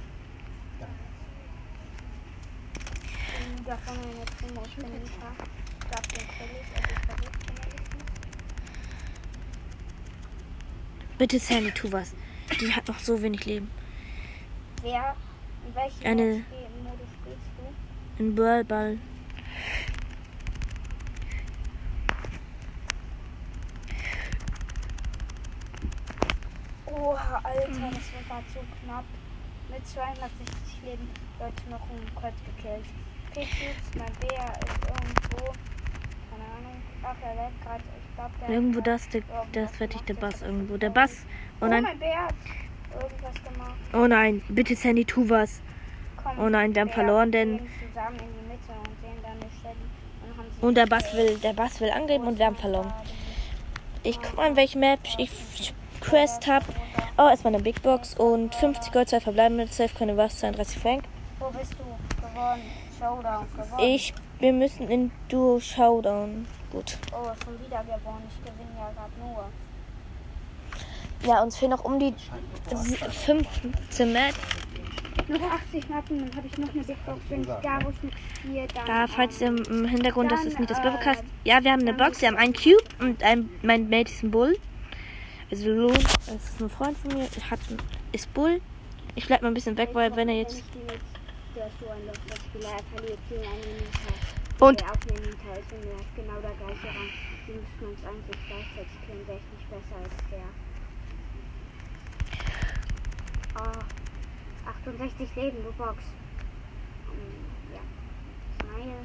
Bitte 11.19 11.39
Sandy, 11.39 11.71
tu 11.73 11.91
was. 11.93 12.15
Die 12.61 12.73
hat 12.73 12.87
noch 12.89 12.99
so 12.99 13.21
wenig 13.23 13.45
Leben. 13.47 13.71
Wer, 14.83 15.17
in 15.67 15.75
welchem 15.75 16.07
Eine- 16.07 16.23
Modus 16.23 16.45
spiel- 16.47 16.83
Modus 16.83 17.09
spielst 17.21 17.47
du? 17.57 17.65
Ein 18.19 18.35
Ballball. 18.35 18.99
Oha, 26.87 27.41
Alter, 27.43 27.69
das 27.69 27.81
war 27.81 28.23
gerade 28.29 28.47
so 28.55 28.61
knapp. 28.85 29.05
Mit 29.71 29.87
260 29.87 30.83
Leben 30.85 31.09
Leute 31.41 31.71
noch 31.71 31.81
einen 31.91 32.15
Colt 32.15 32.35
gekillt. 32.47 32.87
Pickles, 33.33 33.77
mein 33.99 34.13
Bär 34.21 34.53
ist 34.53 34.89
irgendwo. 34.89 35.53
Keine 36.31 36.45
Ahnung. 36.57 36.83
Ach, 37.03 37.17
er 37.23 37.45
lebt 37.45 37.63
gerade. 37.63 37.83
Ich 37.99 38.15
glaube, 38.15 38.31
der. 38.41 38.49
Irgendwo 38.49 38.81
das, 38.81 39.09
der, 39.09 39.23
das 39.53 39.77
fertig 39.77 40.01
der. 40.03 40.15
Bass 40.15 40.43
irgendwo. 40.43 40.77
Der 40.77 40.91
Bass. 40.91 41.27
Oh 41.61 41.65
Oh, 41.65 41.69
nein, 41.69 41.83
mein 41.83 41.99
Bär 41.99 42.23
hat 42.27 42.35
irgendwas 42.95 43.35
gemacht. 43.43 43.75
oh 43.93 44.07
nein, 44.07 44.43
bitte 44.49 44.77
Sandy, 44.77 45.05
tu 45.05 45.29
was. 45.29 45.61
Oh 46.39 46.49
nein, 46.49 46.75
wir 46.75 46.83
haben 46.83 46.91
verloren, 46.91 47.33
denn- 47.33 47.59
die 47.59 47.67
und 50.61 50.77
der 50.77 50.87
Bass 50.87 51.15
will, 51.15 51.37
der 51.39 51.53
Bass 51.53 51.81
will 51.81 51.91
angeben 51.91 52.27
und 52.27 52.39
wir 52.39 52.47
haben 52.47 52.57
verloren. 52.57 52.93
Ich 54.03 54.21
guck 54.21 54.37
mal, 54.37 54.49
in 54.49 54.57
welche 54.57 54.79
Map 54.79 55.01
ich 55.19 55.31
Quest 56.01 56.47
hab. 56.47 56.65
Oh, 57.19 57.29
erstmal 57.29 57.55
eine 57.55 57.63
Big 57.63 57.83
Box 57.83 58.15
und 58.15 58.55
50 58.55 58.93
Gold, 58.93 59.09
zwei 59.09 59.21
verbleibende, 59.21 59.69
12 59.69 59.95
keine 59.95 60.17
was, 60.17 60.39
32 60.39 60.79
Frank. 60.79 61.05
Wo 61.39 61.47
bist 61.51 61.73
du? 61.73 62.27
Gewonnen. 62.27 62.63
Showdown. 62.99 63.47
Gewonnen. 63.57 63.89
Ich, 63.89 64.15
wir 64.39 64.53
müssen 64.53 64.89
in 64.89 65.11
Duo 65.29 65.61
Showdown. 65.61 66.47
Gut. 66.71 66.99
Oh, 67.13 67.31
schon 67.45 67.59
wieder 67.65 67.83
gewonnen. 67.83 68.29
Ich 68.29 68.45
gewinne 68.45 68.71
ja 68.79 68.91
gerade 68.95 69.13
nur. 69.21 69.45
Ja, 71.27 71.43
uns 71.43 71.57
fehlen 71.57 71.71
noch 71.71 71.85
um 71.85 71.99
die 71.99 72.15
15 73.11 74.13
Map. 74.13 74.35
Noch 75.29 75.41
80 75.41 75.89
Mappen, 75.89 76.19
dann 76.19 76.37
habe 76.37 76.47
ich 76.47 76.59
noch 76.59 76.73
eine 76.73 76.83
Big 76.85 77.07
Box. 77.07 77.21
Wenn 77.29 77.41
ich 77.41 77.47
da, 77.47 77.79
wo 77.83 77.91
ich 77.91 78.03
mit 78.03 78.15
4 78.43 78.67
dann. 78.69 78.87
Da, 78.87 79.07
falls 79.07 79.41
ihr 79.41 79.49
ähm, 79.49 79.63
im 79.69 79.85
Hintergrund, 79.87 80.31
das 80.31 80.41
Dann, 80.41 80.49
ist 80.49 80.59
nicht 80.59 80.71
das 80.71 80.79
äh, 80.79 80.83
Bibelcast. 80.83 81.25
Ja, 81.45 81.65
wir 81.65 81.73
haben 81.73 81.81
eine 81.81 81.95
Box, 81.95 82.21
wir 82.21 82.29
haben 82.29 82.37
einen 82.37 82.53
Cube 82.53 82.85
und 83.01 83.23
ein, 83.23 83.49
mein 83.63 83.89
Mate 83.89 84.13
ist 84.13 84.23
ein 84.23 84.31
Bull. 84.31 84.57
Also 85.51 85.71
Lohn, 85.71 85.95
das 85.95 86.29
ist 86.29 86.61
ein 86.61 86.69
Freund 86.71 86.97
von 86.99 87.13
mir, 87.15 87.25
hat, 87.51 87.61
ist 88.13 88.33
Bull. 88.35 88.61
Ich 89.15 89.27
bleib 89.27 89.43
mal 89.43 89.49
ein 89.49 89.55
bisschen 89.55 89.77
weg, 89.77 89.91
weil 89.93 90.15
wenn 90.15 90.29
er 90.29 90.39
jetzt... 90.39 90.63
Und 94.59 94.83
genau 96.17 96.41
der 96.41 96.51
gleiche 96.53 96.87
Rang. 96.89 97.11
Die 97.47 97.53
müssen 97.53 97.87
uns 97.91 98.05
eigentlich 98.05 98.41
gleichzeitig 98.49 98.97
killen, 99.07 99.27
wäre 99.27 99.39
ich 99.39 99.49
nicht 99.53 99.69
besser 99.71 99.97
als 100.03 100.17
der. 100.31 100.49
Oh, 103.59 103.85
68 104.87 105.35
Leben, 105.35 105.65
du 105.67 105.73
Box. 105.75 105.99
Ähm, 107.11 107.43
ja. 107.75 107.83
Smile. 108.63 109.03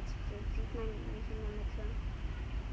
Jetzt 0.00 0.16
sieht 0.56 0.72
man 0.72 0.88
mich 1.12 1.28
in 1.28 1.40
der 1.44 1.52
Mitte. 1.60 1.84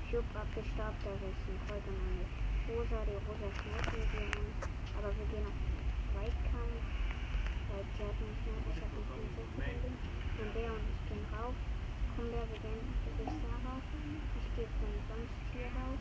Cube 0.08 0.32
abgestaubt, 0.32 0.96
da 1.04 1.12
ist 1.12 1.44
ein 1.52 1.60
Colt 1.68 1.84
und 1.92 2.00
eine 2.00 2.24
Rosa. 2.72 3.04
Die 3.04 3.20
Rosa 3.28 3.48
schmeckt 3.52 3.92
mit 4.00 4.08
ihr 4.16 4.32
an. 4.32 4.48
Aber 4.96 5.12
wir 5.12 5.28
gehen 5.28 5.44
auf 5.44 5.60
Weitkampf. 6.16 6.80
Weil 7.68 7.84
sie 7.84 8.04
hat 8.08 8.16
nicht 8.16 8.44
mehr, 8.48 8.64
ich 8.64 8.80
habe 8.80 8.96
nicht 8.96 9.12
mehr 9.12 9.28
so 9.36 9.44
Leben. 9.60 9.92
Und 9.92 10.52
der 10.56 10.72
und 10.72 10.88
ich 10.88 11.04
gehen 11.12 11.26
rauf. 11.36 11.56
Komm 12.16 12.32
der, 12.32 12.48
wir 12.48 12.60
gehen, 12.64 12.80
du 12.80 13.12
gehst 13.20 13.40
da 13.44 13.56
rauf. 13.60 13.84
Ich 13.84 14.48
gehe 14.56 14.72
von 14.80 14.96
sonst 15.12 15.36
hier 15.52 15.68
raus. 15.76 16.00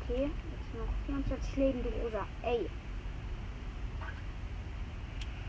Okay, 0.00 0.24
jetzt 0.32 0.72
noch 0.72 0.88
24 1.04 1.56
Leben, 1.60 1.84
du 1.84 1.92
Rosa. 2.00 2.24
Ey. 2.40 2.64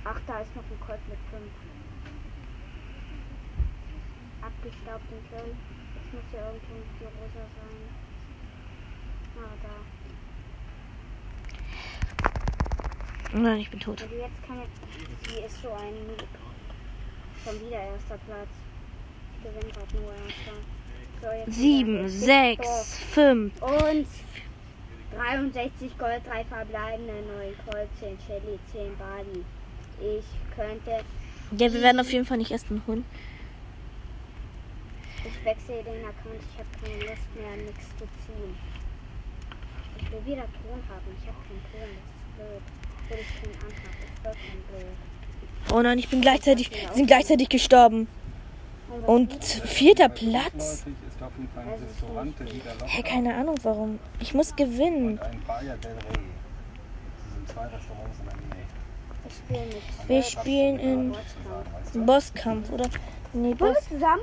Ach, 0.07 0.21
da 0.27 0.39
ist 0.39 0.55
noch 0.55 0.61
ein 0.61 0.79
Colt 0.85 0.99
mit 1.09 1.17
5. 1.31 1.41
Abgestaubten 4.39 5.17
Kill. 5.29 5.55
Jetzt 5.95 6.13
muss 6.13 6.23
ja 6.31 6.45
irgendwo 6.45 6.75
die 6.99 7.05
Rosa 7.05 7.45
sein. 7.57 7.79
Ah, 9.41 9.55
da. 9.63 9.75
Nein, 13.39 13.57
ich 13.57 13.69
bin 13.71 13.79
tot. 13.79 13.99
Also 13.99 14.15
jetzt 14.15 14.43
kann 14.45 14.61
ich. 14.61 14.69
Sie 15.27 15.39
ist 15.39 15.59
so 15.63 15.73
ein. 15.73 15.95
Schon 17.43 17.59
wieder 17.61 17.81
erster 17.81 18.19
Platz. 18.27 18.49
Ich 19.37 19.43
gewinne 19.43 19.71
gerade 19.73 19.97
nur 19.97 20.13
erster. 20.13 20.53
So, 21.19 21.27
jetzt 21.31 21.47
wieder 21.47 21.55
7, 21.55 22.03
Big 22.03 22.11
6, 22.11 22.67
Box. 22.67 22.99
5. 23.11 23.61
Und 23.63 24.07
63 25.15 25.97
Gold, 25.97 26.21
3 26.27 26.45
verbleibende, 26.45 27.13
9 27.13 27.55
Gold, 27.71 27.89
10 27.99 28.19
Shelly, 28.27 28.59
10 28.71 28.95
Bali. 28.97 29.43
Ich 29.99 30.55
könnte. 30.55 31.03
Ja, 31.51 31.73
wir 31.73 31.81
werden 31.81 31.99
auf 31.99 32.11
jeden 32.11 32.25
Fall 32.25 32.37
nicht 32.37 32.51
erst 32.51 32.69
einen 32.69 32.81
holen. 32.87 33.05
Ich 35.25 35.45
wechsle 35.45 35.75
den 35.83 36.05
Account, 36.05 36.41
ich 36.53 36.59
habe 36.59 36.69
keine 36.81 36.99
Lust 37.09 37.35
mehr, 37.35 37.65
nichts 37.65 37.87
zu 37.97 38.05
ziehen. 38.25 38.55
Ich 39.97 40.11
will 40.11 40.25
wieder 40.25 40.43
Ton 40.43 40.79
haben, 40.87 41.17
ich 41.19 41.27
habe 41.27 41.37
keinen 41.47 41.63
Ton, 41.71 41.89
das 42.37 42.47
ist 42.47 42.61
blöd. 42.61 43.09
Will 43.09 43.17
ich 43.21 43.41
keinen 43.41 43.55
anhaben, 43.55 43.97
das 44.23 44.35
ist 44.35 44.41
vollkommen 44.43 44.63
blöd. 44.69 45.73
Oh 45.73 45.81
nein, 45.81 45.97
ich 45.99 46.09
bin 46.09 46.21
gleichzeitig, 46.21 46.69
wir 46.71 46.93
sind 46.93 47.07
gleichzeitig 47.07 47.49
gestorben. 47.49 48.07
was 48.87 49.07
Und 49.07 49.43
vierter 49.43 50.09
Platz? 50.09 50.85
Hä, 52.85 53.01
keine 53.01 53.35
Ahnung 53.35 53.55
warum. 53.63 53.99
Ich 54.19 54.33
muss 54.35 54.55
gewinnen. 54.55 55.13
und 55.13 55.21
ein 55.21 55.41
Bayer 55.47 55.77
del 55.77 55.91
Rey. 55.91 56.01
Das 56.05 57.33
sind 57.33 57.49
zwei 57.49 57.65
Restaurants 57.65 58.19
in 58.19 58.25
der 58.25 58.35
Nähe. 58.35 58.54
Wir 60.07 60.23
spielen 60.23 60.79
in 60.79 62.05
Bosskampf. 62.05 62.69
Oder? 62.71 62.89
Nee, 63.33 63.53
Boss. 63.53 63.75
wir 63.89 63.97
zusammen? 63.97 64.21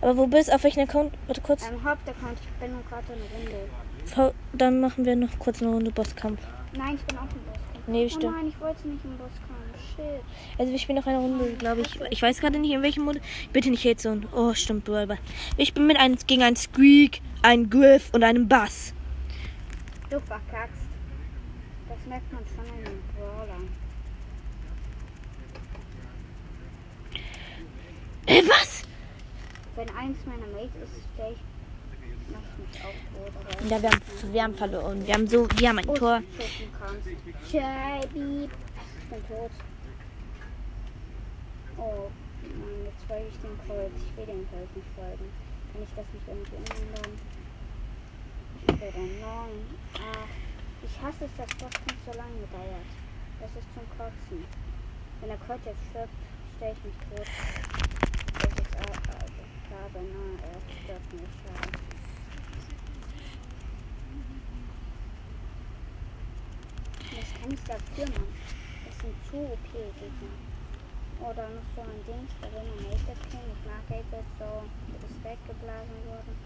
Aber 0.00 0.16
wo 0.16 0.26
bist 0.26 0.52
auf 0.52 0.62
welchen 0.64 0.80
Account? 0.80 1.12
Warte 1.26 1.40
kurz. 1.40 1.68
Am 1.68 1.82
Hauptaccount, 1.82 2.38
ich 2.40 2.48
bin 2.60 2.72
nur 2.72 2.82
gerade 2.82 3.04
eine 3.12 3.22
Runde. 4.16 4.34
Dann 4.52 4.80
machen 4.80 5.04
wir 5.04 5.16
noch 5.16 5.38
kurz 5.38 5.60
eine 5.60 5.70
Runde 5.72 5.90
Bosskampf. 5.90 6.40
Nein, 6.76 6.94
ich 6.94 7.02
bin 7.04 7.18
auch 7.18 7.22
im 7.22 7.28
Bosskampf. 7.28 7.88
Nee, 7.88 8.04
Oh 8.06 8.08
stimmt. 8.08 8.36
nein, 8.36 8.48
ich 8.48 8.60
wollte 8.60 8.88
nicht 8.88 9.04
im 9.04 9.16
Bosskampf. 9.18 9.58
Shit. 9.96 10.04
Also 10.58 10.72
wir 10.72 10.78
spielen 10.78 10.98
noch 10.98 11.06
eine 11.06 11.18
Runde, 11.18 11.52
glaube 11.58 11.80
ich. 11.82 12.00
Ich 12.10 12.22
weiß 12.22 12.38
gerade 12.40 12.58
nicht, 12.58 12.72
in 12.72 12.82
welchem 12.82 13.04
Mode. 13.04 13.20
Bitte 13.52 13.70
nicht 13.70 13.84
Hate 13.84 13.96
Zone. 13.96 14.26
Oh, 14.34 14.54
stimmt, 14.54 14.84
Brawler. 14.84 15.18
Ich 15.56 15.74
bin 15.74 15.86
mit 15.86 15.98
einem 15.98 16.16
gegen 16.26 16.42
einen 16.42 16.56
Squeak, 16.56 17.20
einen 17.42 17.68
Griff 17.70 18.10
und 18.12 18.22
einem 18.22 18.48
Bass. 18.48 18.92
Du 20.10 20.20
verkackst. 20.20 20.82
Das 21.88 21.98
merkt 22.06 22.32
man 22.32 22.42
schon 22.46 22.60
an 22.60 22.84
den 22.84 23.02
Brawler. 23.16 23.58
Äh, 28.28 28.42
was? 28.46 28.82
Wenn 29.74 29.88
eins 29.96 30.18
meiner 30.26 30.46
Mates 30.48 30.74
ist, 30.82 31.08
stell 31.14 31.32
ich 31.32 31.38
mach 32.30 32.40
ich 32.42 32.58
mich 32.68 32.84
auch 32.84 32.92
tot. 33.16 33.32
Aber 33.40 33.66
Ja, 33.70 33.82
wir 33.82 33.90
haben, 33.90 34.32
wir 34.32 34.42
haben 34.42 34.54
verloren. 34.54 35.06
Wir 35.06 35.14
haben 35.14 35.26
so, 35.26 35.48
wir 35.56 35.68
haben 35.70 35.78
ein 35.78 35.88
Oh, 35.88 35.94
Tor. 35.94 36.22
Ich 36.44 36.68
bin 37.52 38.50
tot. 39.28 39.50
Oh, 41.78 42.10
Mann, 42.60 42.84
jetzt 42.84 43.04
folge 43.08 43.28
ich 43.32 43.38
dem 43.40 43.56
Colt. 43.66 43.92
Ich 43.96 44.16
will 44.18 44.26
dem 44.26 44.46
Colt 44.50 44.76
nicht 44.76 44.88
folgen. 44.94 45.28
Kann 45.72 45.82
ich 45.82 45.94
das 45.96 46.04
nicht 46.12 46.28
irgendwie 46.28 46.56
umändern? 46.56 47.12
Ich 48.66 48.80
will 48.80 48.92
den. 48.92 49.22
Ach, 49.94 50.28
ich 50.84 51.00
hasse 51.02 51.24
es, 51.24 51.30
dass 51.38 51.48
das 51.56 51.80
nicht 51.86 52.04
so 52.04 52.12
lange 52.12 52.44
dauert. 52.52 52.90
Das 53.40 53.50
ist 53.56 53.68
zum 53.72 53.88
Kotzen. 53.96 54.44
Wenn 55.20 55.28
der 55.30 55.38
Colt 55.38 55.60
jetzt 55.64 55.80
stirbt, 55.88 56.12
stell 56.58 56.74
ich 56.76 56.84
mich 56.84 56.94
tot. 57.08 58.07
Das 58.78 58.86
ist. 61.12 61.28
Das 67.10 67.34
kann 67.40 67.52
ich 67.52 67.62
dafür, 67.64 68.06
Mann. 68.06 68.28
Das 68.86 68.98
sind 68.98 69.14
zu 69.28 69.36
OP 69.36 69.72
Gegner. 69.72 70.36
Oder 71.20 71.48
noch 71.48 71.66
so 71.74 71.82
ein 71.82 72.04
Dings, 72.06 72.30
da 72.40 72.46
will 72.52 72.62
man 72.62 72.92
Apex 72.92 73.18
kriegen. 73.28 73.50
Ich 73.50 73.66
mag 73.66 73.82
Apex 73.90 74.24
so. 74.38 74.62
Du 74.86 74.92
bist 74.92 75.24
weggeblasen 75.24 76.00
worden. 76.06 76.36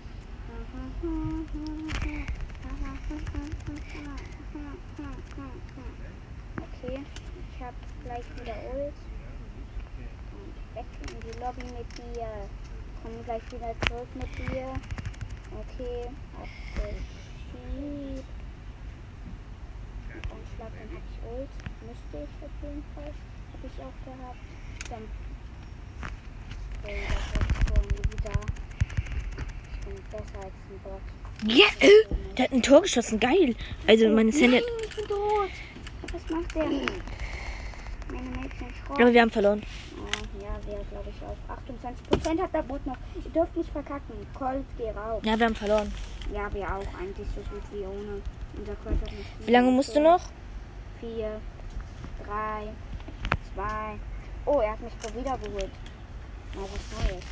Okay, 6.56 7.04
ich 7.52 7.62
hab 7.62 7.74
gleich 8.02 8.24
wieder 8.40 8.56
Ult. 8.74 9.11
Und 10.72 10.76
weg 10.76 10.86
in 11.02 11.20
die 11.20 11.38
Lobby 11.38 11.64
mit 11.76 11.90
dir. 11.98 12.48
Komm 13.02 13.24
gleich 13.24 13.42
wieder 13.52 13.74
zurück 13.86 14.08
mit 14.14 14.38
dir. 14.38 14.68
Okay, 15.52 16.08
abgeschiebt. 16.40 18.24
Anschlag, 20.30 20.72
dann 20.78 20.90
hab 20.92 21.04
ich 21.10 21.18
Ult. 21.30 21.52
Müsste 21.82 22.16
ich 22.16 22.34
auf 22.44 22.56
jeden 22.62 22.84
Fall. 22.94 23.12
Hab 23.52 23.62
ich 23.64 23.76
auch 23.80 23.98
gehabt. 24.04 24.42
Dann. 24.90 25.04
Wieder. 28.12 28.38
Ich 29.72 29.78
bin 29.84 29.96
besser 30.10 30.38
als 30.38 30.56
ein 30.70 30.78
Bot. 30.82 31.04
Ja, 31.46 31.66
äh, 31.80 32.04
der 32.36 32.44
hat 32.44 32.52
ein 32.52 32.62
Tor 32.62 32.82
geschossen. 32.82 33.20
Geil. 33.20 33.54
Also 33.86 34.08
meine 34.08 34.32
Sandy 34.32 34.58
hat... 34.58 34.64
Ich 34.88 34.96
bin 34.96 35.06
tot. 35.06 35.50
Was 36.12 36.30
macht 36.30 36.54
der? 36.54 36.64
Meine 38.12 38.28
Mädchen 38.28 38.68
Schrott. 38.74 39.00
Aber 39.00 39.12
wir 39.12 39.20
haben 39.22 39.30
verloren. 39.30 39.62
Oh, 39.96 40.42
ja, 40.42 40.54
wir 40.66 40.84
glaube 40.84 41.08
ich 41.08 41.22
auch. 41.24 42.36
28% 42.36 42.42
hat 42.42 42.54
der 42.54 42.62
Bot 42.62 42.86
noch. 42.86 42.96
Ihr 43.24 43.30
dürft 43.30 43.56
nicht 43.56 43.70
verkacken. 43.70 44.14
Colt, 44.34 44.64
geh 44.76 44.90
raus. 44.90 45.22
Ja, 45.24 45.38
wir 45.38 45.46
haben 45.46 45.54
verloren. 45.54 45.92
Ja, 46.32 46.52
wir 46.52 46.66
auch 46.66 47.00
eigentlich 47.00 47.26
so 47.34 47.40
gut 47.50 47.62
wie 47.72 47.84
ohne. 47.84 48.20
Unser 48.56 48.74
Colt 48.76 49.00
hat 49.00 49.12
nicht. 49.12 49.46
Wie 49.46 49.50
lange 49.50 49.70
musst 49.70 49.96
du 49.96 50.00
noch? 50.00 50.20
4, 51.00 51.40
3, 52.26 52.68
2. 53.54 53.64
Oh, 54.44 54.60
er 54.60 54.72
hat 54.72 54.80
mich 54.80 54.92
wohl 55.02 55.20
wieder 55.20 55.38
geholt. 55.38 55.70
Na, 56.54 56.62
was 56.62 57.10
Neues. 57.10 57.24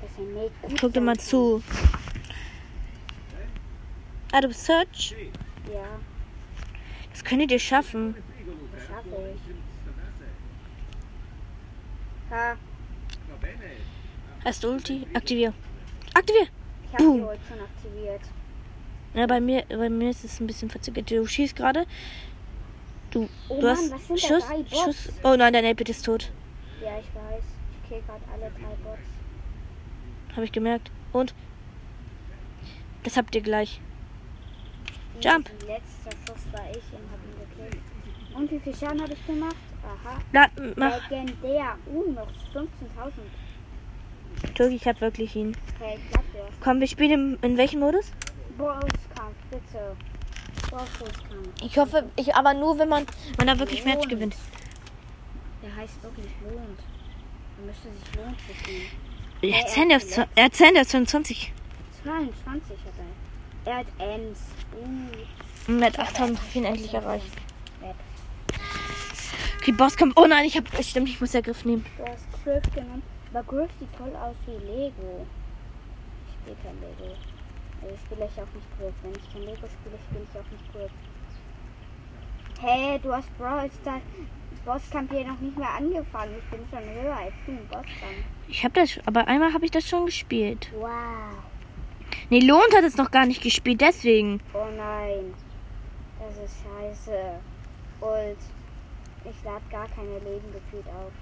Das 0.00 0.10
ist 0.10 0.18
ein 0.18 0.34
Mate. 0.34 0.80
Guck 0.80 0.92
dir 0.94 1.00
mal 1.02 1.18
zu. 1.18 1.62
Ah, 4.32 4.40
du 4.40 4.48
bist 4.48 4.64
Search? 4.64 5.14
Ja, 5.72 5.84
Das 7.10 7.22
könntet 7.24 7.50
ihr 7.50 7.58
schaffen. 7.58 8.14
Ich. 9.06 9.54
Ha, 12.30 12.56
Hast 14.44 14.64
du 14.64 14.70
Ulti? 14.70 15.06
Aktivier. 15.12 15.52
Aktivier! 16.14 16.46
ich 16.84 16.92
habe 16.94 17.02
die. 17.02 17.20
Ult 17.20 17.38
schon 17.48 17.60
aktiviert. 17.60 18.20
Ja, 19.14 19.26
bei 19.26 19.40
mir, 19.40 19.64
bei 19.68 19.90
mir 19.90 20.10
ist 20.10 20.24
es 20.24 20.40
ein 20.40 20.46
bisschen 20.46 20.70
verzögert. 20.70 21.10
Du 21.10 21.26
schießt 21.26 21.56
gerade. 21.56 21.86
Du, 23.10 23.28
Oh 23.48 23.60
du 23.60 23.66
Mann, 23.66 23.92
hast 23.92 24.20
Schuss? 24.20 24.44
Schuss. 24.70 25.12
Oh 25.24 25.34
nein, 25.36 25.52
dein 25.52 25.64
8 25.66 25.88
ist 25.88 26.04
tot. 26.04 26.30
Ja, 26.80 26.98
ich 26.98 27.06
weiß. 27.14 27.42
Ich 27.82 27.88
kill 27.88 28.02
gerade 28.06 28.24
alle 28.32 28.50
drei 28.52 28.74
Bots. 28.84 30.36
Habe 30.36 30.44
ich 30.44 30.52
gemerkt. 30.52 30.90
Und? 31.12 31.34
Das 33.02 33.16
habt 33.16 33.34
ihr 33.34 33.42
gleich. 33.42 33.80
Jump. 35.20 35.50
Letzter 35.66 36.16
Schuss 36.24 36.46
war 36.52 36.70
ich 36.70 36.76
und 36.92 37.10
hab 37.10 37.18
ihn. 37.24 37.39
Und 38.40 38.50
wie 38.50 38.58
viel 38.58 38.74
Schaden 38.74 39.02
habe 39.02 39.12
ich 39.12 39.26
gemacht? 39.26 39.54
Aha. 39.84 40.18
Na, 40.32 40.46
mach. 40.76 41.10
Legendär. 41.10 41.76
Uh, 41.86 42.10
noch 42.12 42.26
15.000. 42.54 42.64
Togi, 44.54 44.76
ich 44.76 44.86
hab 44.86 44.98
wirklich 45.02 45.36
ihn. 45.36 45.54
Hey, 45.78 45.98
klappt 46.10 46.34
ja. 46.34 46.40
Komm, 46.62 46.80
wir 46.80 46.86
spielen 46.86 47.36
in, 47.42 47.50
in 47.50 47.58
welchem 47.58 47.80
Modus? 47.80 48.10
Bosskampf, 48.56 49.36
bitte. 49.50 49.94
Bosskampf. 50.70 51.18
Ich 51.62 51.76
hoffe, 51.76 52.08
ich 52.16 52.34
aber 52.34 52.54
nur, 52.54 52.78
wenn 52.78 52.88
man, 52.88 53.04
man 53.36 53.46
da 53.46 53.58
wirklich 53.58 53.84
Match 53.84 54.08
gewinnt. 54.08 54.34
Der 55.62 55.76
heißt 55.76 56.02
wirklich 56.02 56.32
lohnt. 56.42 56.80
Man 57.58 57.66
müsste 57.66 57.88
sich 57.92 58.14
lohnt 58.16 58.38
zu 58.38 58.54
spielen. 58.54 58.86
Er 59.42 59.58
hat 59.60 59.68
zw- 60.02 60.26
er 60.34 60.44
hat 60.44 60.56
Sandy 60.56 60.80
auf 60.80 60.86
22. 60.86 61.52
22 62.02 62.78
hat 62.86 62.94
er. 63.66 63.70
Er 63.70 63.76
hat 63.80 63.86
Ems. 63.98 64.38
Uh. 64.72 65.70
Und 65.70 65.82
er 65.82 65.88
hat 65.88 65.98
8000 65.98 66.38
Trophäen 66.38 66.64
endlich 66.64 66.94
erreicht. 66.94 67.26
Okay, 69.60 69.72
Boss 69.72 69.94
kommt. 69.94 70.16
Oh 70.16 70.26
nein, 70.26 70.46
ich 70.46 70.56
hab. 70.56 70.64
Stimmt, 70.82 71.10
ich 71.10 71.20
muss 71.20 71.34
ja 71.34 71.42
Griff 71.42 71.66
nehmen. 71.66 71.84
Du 71.98 72.04
hast 72.04 72.26
Griff 72.42 72.62
genommen. 72.74 73.02
Aber 73.32 73.42
Griff 73.44 73.70
sieht 73.78 73.94
voll 73.96 74.14
aus 74.16 74.34
wie 74.46 74.52
Lego. 74.52 75.26
Ich 76.26 76.34
spiele 76.40 76.56
kein 76.64 76.80
Lego. 76.80 77.14
Also 77.82 77.96
spiele 78.06 78.28
ich 78.32 78.40
auch 78.40 78.54
nicht 78.54 78.78
Griff. 78.78 78.94
Wenn 79.02 79.12
ich 79.12 79.32
kein 79.32 79.42
Lego 79.42 79.66
spiele, 79.68 79.98
spiele 80.08 80.26
ich 80.32 80.38
auch 80.38 80.50
nicht 80.50 80.72
Griff. 80.72 80.90
Hey, 82.62 82.98
du 83.02 83.12
hast 83.12 83.38
Brawl 83.38 83.70
Stars 83.82 84.02
Bosskampf 84.64 85.10
hier 85.12 85.26
noch 85.26 85.40
nicht 85.40 85.56
mehr 85.56 85.74
angefangen. 85.74 86.34
Ich 86.38 86.50
bin 86.50 86.60
schon 86.70 87.02
höher 87.02 87.16
als 87.16 87.32
du 87.44 87.52
im 87.52 87.66
Bosskampf. 87.68 88.24
Ich 88.48 88.64
hab 88.64 88.74
das, 88.74 88.98
aber 89.06 89.28
einmal 89.28 89.52
habe 89.52 89.64
ich 89.64 89.70
das 89.70 89.88
schon 89.88 90.06
gespielt. 90.06 90.70
Wow. 90.74 90.90
Nee, 92.30 92.40
Lohnt 92.40 92.74
hat 92.74 92.84
es 92.84 92.96
noch 92.96 93.10
gar 93.10 93.26
nicht 93.26 93.42
gespielt, 93.42 93.80
deswegen. 93.80 94.40
Oh 94.54 94.66
nein. 94.76 95.34
Das 96.18 96.36
ist 96.44 96.62
scheiße. 96.62 97.40
Und 98.00 98.36
ich 99.24 99.44
lade 99.44 99.62
gar 99.70 99.88
keine 99.88 100.18
Leben 100.18 100.52
gefühlt 100.52 100.86
auf. 100.88 101.12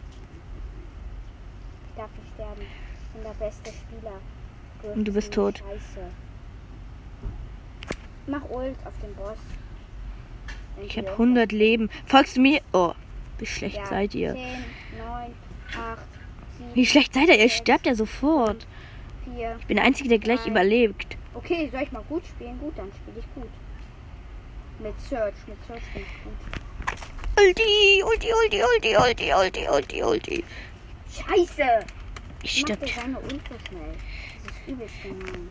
Ich 1.90 1.96
darf 1.96 2.10
nicht 2.22 2.32
sterben. 2.34 2.62
Ich 2.62 3.08
bin 3.12 3.22
der 3.22 3.44
beste 3.44 3.70
Spieler. 3.70 4.20
Griff 4.82 4.94
Und 4.96 5.04
du 5.04 5.12
bist 5.12 5.28
ist 5.28 5.34
tot. 5.34 5.58
Scheiße. 5.58 6.06
Mach 8.26 8.42
Ult 8.50 8.76
auf 8.84 8.92
den 9.02 9.14
Boss. 9.14 9.38
Wenn 10.76 10.86
Ich 10.86 10.92
habe 10.98 11.06
irgendwas- 11.08 11.18
100 11.18 11.52
Leben. 11.52 11.90
Folgst 12.06 12.36
du 12.36 12.40
mir? 12.40 12.60
Oh, 12.72 12.92
wie 13.38 13.46
schlecht 13.46 13.76
Ja, 13.76 13.86
seid 13.86 14.14
ihr? 14.14 14.34
10, 14.34 14.42
9, 14.98 15.34
8, 15.76 15.98
7, 16.58 16.74
Wie 16.74 16.86
schlecht 16.86 17.14
seid 17.14 17.28
ihr? 17.28 17.38
Ihr 17.40 17.48
sterbt 17.48 17.86
ja 17.86 17.94
sofort. 17.94 18.66
4. 19.24 19.56
Ich 19.58 19.66
bin 19.66 19.76
der 19.76 19.84
Einzige, 19.86 20.08
der 20.10 20.18
gleich 20.18 20.40
Nein. 20.40 20.50
überlebt. 20.50 21.16
Okay, 21.34 21.68
soll 21.72 21.82
ich 21.82 21.92
mal 21.92 22.02
gut 22.08 22.24
spielen? 22.26 22.58
Gut, 22.60 22.74
dann 22.76 22.90
spiele 22.92 23.18
ich 23.20 23.34
gut. 23.34 23.50
Mit 24.80 25.00
Search, 25.00 25.34
mit 25.46 25.56
Search 25.66 25.82
bin 25.92 26.02
ich 26.02 26.24
gut. 26.24 26.60
Ulti, 27.38 28.02
Ulti, 28.02 28.32
Ulti, 28.32 28.62
Ulti, 28.62 28.96
Ulti, 28.96 29.32
Ulti, 29.32 29.68
Ulti, 29.68 30.02
Ulti. 30.02 30.44
Scheiße! 31.08 31.86
Ich 32.42 32.60
stirb. 32.60 32.82
er 32.82 32.88
seine 32.88 33.18
Ult 33.20 33.42
so 33.48 33.54
schnell? 33.68 33.94
Das 34.44 34.52
ist 34.52 34.68
übelst 34.68 35.02
gemein. 35.02 35.48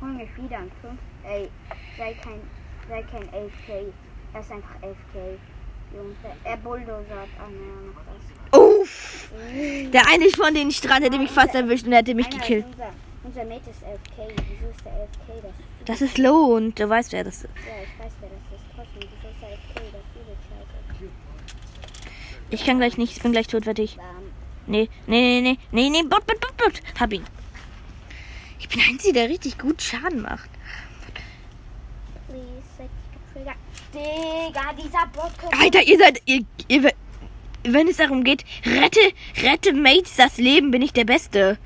Hol 0.00 0.08
mich 0.08 0.28
wieder 0.36 0.58
an 0.58 0.70
5. 0.82 0.94
Ey, 1.24 1.48
sei 1.96 2.12
kein, 2.14 2.40
sei 2.88 3.02
kein 3.02 3.22
11k. 3.30 3.92
Er 4.34 4.40
ist 4.40 4.50
einfach 4.50 4.74
11k. 4.82 5.38
Junge, 5.94 6.14
er 6.42 6.56
bulldozert. 6.56 7.28
Noch 7.38 8.02
was. 8.50 8.60
Uff. 8.60 9.30
Mm. 9.32 9.92
Der 9.92 10.08
eine 10.08 10.28
von 10.30 10.54
den 10.54 10.72
Strand 10.72 11.04
hätte 11.04 11.18
mich 11.18 11.30
fast 11.30 11.54
erwischt 11.54 11.86
und 11.86 11.92
er 11.92 11.98
hätte 11.98 12.16
mich 12.16 12.30
gekillt. 12.30 12.66
Unser, 12.66 12.92
unser 13.22 13.44
Mate 13.44 13.70
ist 13.70 13.82
11k. 13.84 14.32
Wieso 14.48 14.70
ist 14.70 14.84
der 14.84 14.92
11k? 14.92 15.42
Das 15.44 15.52
ist 15.54 15.88
Das 15.88 16.00
ist 16.00 16.18
Lohnt. 16.18 16.80
Du 16.80 16.88
weißt, 16.88 17.12
wer 17.12 17.22
das 17.22 17.36
ist. 17.36 17.44
Ja, 17.44 17.82
ich 17.82 18.04
weiß, 18.04 18.12
wer 18.20 18.28
das 18.28 18.58
ist. 18.58 18.66
Trotzdem, 18.74 19.02
wieso 19.02 19.28
ist 19.28 19.40
der 19.40 19.48
11k? 19.50 19.92
Das 19.92 20.02
ist 20.02 20.16
übel 20.16 20.36
scheiße. 20.48 20.76
Ich 22.56 22.64
kann 22.64 22.78
gleich 22.78 22.96
nicht. 22.96 23.14
Ich 23.14 23.22
bin 23.22 23.32
gleich 23.32 23.48
tot. 23.48 23.66
Ähm, 23.66 23.76
Nee, 23.76 23.86
nee, 24.66 24.88
nee, 25.06 25.40
nee, 25.42 25.58
nee, 25.72 25.90
nee, 25.90 26.02
bot, 26.04 26.26
bot, 26.26 26.40
bot, 26.40 26.56
bot. 26.56 26.80
Hab 26.98 27.12
ihn. 27.12 27.22
Ich 28.58 28.66
bin 28.66 28.78
der 28.80 28.88
Einzige, 28.88 29.12
der 29.12 29.28
richtig 29.28 29.58
gut 29.58 29.82
Schaden 29.82 30.22
macht. 30.22 30.48
Digga, 33.92 34.72
dieser 34.72 35.06
Bot. 35.12 35.32
Alter, 35.60 35.82
ihr 35.82 35.98
seid. 35.98 36.22
Ihr, 36.24 36.44
ihr, 36.68 36.90
wenn 37.64 37.88
es 37.88 37.98
darum 37.98 38.24
geht, 38.24 38.44
rette, 38.64 39.00
rette 39.42 39.74
Mates 39.74 40.16
das 40.16 40.38
Leben, 40.38 40.70
bin 40.70 40.80
ich 40.80 40.94
der 40.94 41.04
Beste. 41.04 41.58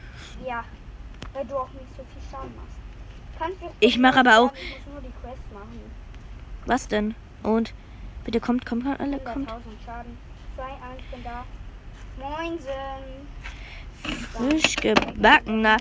Ja, 0.46 0.64
weil 1.32 1.44
du 1.46 1.54
auch 1.56 1.68
nicht 1.72 1.86
so 1.96 2.02
viel 2.02 2.30
Schaden 2.32 2.54
machst. 2.56 2.76
Kannst 3.38 3.62
du 3.62 3.66
Ich 3.78 3.96
mach 3.96 4.16
aber 4.16 4.38
auch- 4.40 4.52
Ich 4.54 4.84
muss 4.86 4.92
nur 4.92 5.00
die 5.02 5.12
Quest 5.22 5.52
machen. 5.54 5.80
Was 6.66 6.88
denn? 6.88 7.14
Und 7.44 7.72
bitte 8.24 8.40
kommt, 8.40 8.66
kommt, 8.66 8.86
alle, 8.86 8.98
100.000 9.18 9.24
kommt. 9.24 9.48
Schaden. 9.86 10.29
2, 10.60 10.66
1, 10.66 10.78
bin 11.10 11.24
da. 11.24 11.44
Moinsen. 12.18 13.26
Frisch 14.32 14.76
gebackener. 14.76 15.78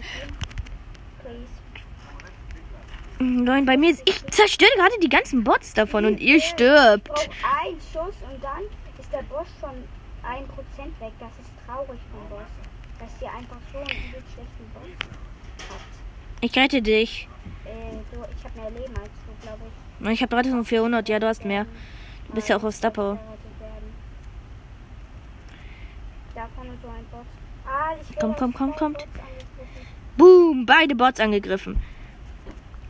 Nein, 3.20 3.65
bei 3.65 3.76
mir 3.76 3.92
ist. 3.92 4.02
Ich 4.08 4.26
zerstöre 4.28 4.70
gerade 4.78 4.94
die 5.04 5.10
ganzen 5.10 5.44
Bots 5.44 5.74
davon 5.74 6.06
und 6.06 6.22
ihr 6.22 6.39
stirbt. 6.39 7.10
Ein 7.10 7.76
Schuss 7.92 8.15
und 8.32 8.42
dann 8.42 8.63
ist 8.98 9.12
der 9.12 9.24
Boss 9.24 9.48
schon 9.60 9.72
1% 9.72 9.76
weg. 11.02 11.12
Das 11.20 11.32
ist 11.42 11.52
traurig 11.68 12.00
vom 12.12 12.30
Boss. 12.30 12.48
Dass 13.00 13.22
ihr 13.22 13.34
einfach 13.34 13.58
so 13.74 13.80
einen 13.80 13.89
schlechten 13.89 14.72
Boss 14.74 15.10
habt. 15.70 15.82
Ich 16.39 16.56
rette 16.56 16.82
dich. 16.82 17.28
Äh, 17.65 17.98
du, 18.13 18.24
ich 18.38 18.44
habe 18.46 18.62
mehr 18.62 18.82
Leben 18.82 18.96
als 18.96 19.12
du, 19.26 19.46
glaube 19.46 19.63
ich. 19.68 20.10
Ich 20.12 20.22
habe 20.22 20.36
3400, 20.36 21.10
ja, 21.10 21.20
du 21.20 21.28
hast 21.28 21.44
mehr. 21.44 21.65
Du 22.28 22.36
bist 22.36 22.48
ja 22.48 22.56
auch 22.56 22.63
auf 22.63 22.74
Star 22.74 22.92
Vorne 26.55 26.71
so 26.81 26.88
ein 26.88 27.05
Bot. 27.12 27.25
Ah, 27.65 27.95
ich 28.01 28.17
Komm, 28.19 28.35
komm, 28.35 28.53
komm, 28.53 28.75
kommt. 28.75 29.05
Boom, 30.17 30.65
beide 30.65 30.95
Bots 30.95 31.19
angegriffen. 31.19 31.77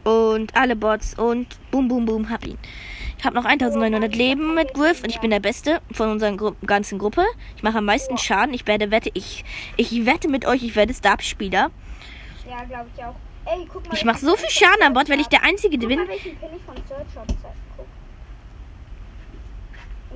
Und 0.04 0.56
alle 0.56 0.76
Bots 0.76 1.14
und 1.18 1.48
boom, 1.72 1.88
boom, 1.88 2.06
boom, 2.06 2.30
hab 2.30 2.46
ihn. 2.46 2.58
Ich 3.18 3.26
habe 3.26 3.36
noch 3.36 3.44
1900 3.44 4.16
Leben 4.16 4.56
mit 4.56 4.74
Griff 4.74 5.04
und 5.04 5.10
ich 5.10 5.20
bin 5.20 5.30
der 5.30 5.42
Beste 5.42 5.82
von 5.92 6.10
unserer 6.10 6.36
Gru 6.38 6.54
ganzen 6.66 6.98
Gruppe. 6.98 7.26
Ich 7.58 7.64
mache 7.64 7.80
am 7.80 7.86
meisten 7.86 8.18
Schaden. 8.18 8.54
Ich 8.54 8.66
werde, 8.66 8.92
wette, 8.92 9.12
ich, 9.14 9.44
ich 9.76 10.06
wette 10.06 10.30
mit 10.30 10.46
euch, 10.46 10.64
ich 10.64 10.76
werde 10.78 10.94
Stab-Spieler. 10.94 11.70
Ja, 12.50 12.64
glaube 12.64 12.88
ich 12.96 13.04
auch. 13.04 13.16
Ey, 13.46 13.68
guck 13.72 13.86
mal. 13.88 13.94
Ich 13.94 14.06
mache 14.06 14.20
so 14.20 14.36
viel 14.38 14.50
Schaden 14.50 14.84
am 14.84 14.94
Bot, 14.94 15.10
weil 15.10 15.20
ich 15.20 15.28
der 15.28 15.44
Einzige 15.44 15.78
Guck 15.78 15.90
bin. 15.90 16.00
mal, 16.00 16.08
welchen 16.08 16.38
Pin 16.38 16.50
ich 16.56 16.64
von 16.64 16.76
Search 16.88 17.14
Shop. 17.14 17.28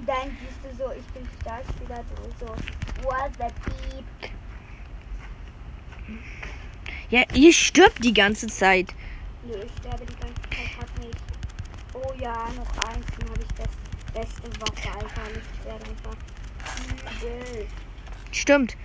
Und 0.03 0.09
dann 0.09 0.37
siehst 0.37 0.59
du 0.61 0.83
so, 0.83 0.91
ich 0.91 1.05
bin 1.13 1.25
Starspieler, 1.41 2.03
du 2.03 2.45
so. 2.45 2.47
What 3.07 3.31
the 3.37 3.47
beep. 3.63 4.31
Ja, 7.09 7.23
ihr 7.33 7.53
stirbt 7.53 8.03
die 8.03 8.13
ganze 8.13 8.47
Zeit. 8.47 8.93
Nö, 9.45 9.53
ich 9.65 9.71
sterbe 9.79 10.05
die 10.05 10.15
ganze 10.15 10.41
Zeit 10.41 10.77
grad 10.77 10.99
nicht. 10.99 11.17
Oh 11.93 12.13
ja, 12.19 12.33
noch 12.33 12.89
eins, 12.89 13.05
dann 13.17 13.29
habe 13.29 13.39
ich 13.43 13.47
das 13.55 13.69
beste 14.13 14.61
Waffe, 14.61 14.89
Alter. 14.89 15.21
Ich 15.31 15.65
werde 15.65 15.85
einfach 15.85 16.17
übel. 17.21 17.67
Stimmt. 18.33 18.75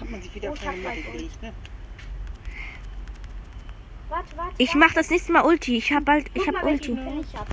Hat 0.00 0.08
man 0.08 0.22
sich 0.22 0.34
wieder 0.34 0.52
Oh, 0.52 0.54
ich 0.54 0.60
gleich 0.60 1.12
gelegt, 1.12 1.42
ne? 1.42 1.52
Warte, 4.08 4.36
warte. 4.38 4.54
Ich 4.56 4.74
mach 4.74 4.94
das 4.94 5.10
nächste 5.10 5.32
Mal 5.32 5.44
Ulti. 5.44 5.76
Ich 5.76 5.92
hab 5.92 6.06
bald, 6.06 6.28
ich 6.28 6.44
Guck 6.46 6.46
hab 6.46 6.64
mal, 6.64 6.72
Ulti. 6.72 6.92
ich 6.92 7.36
hab. 7.36 7.46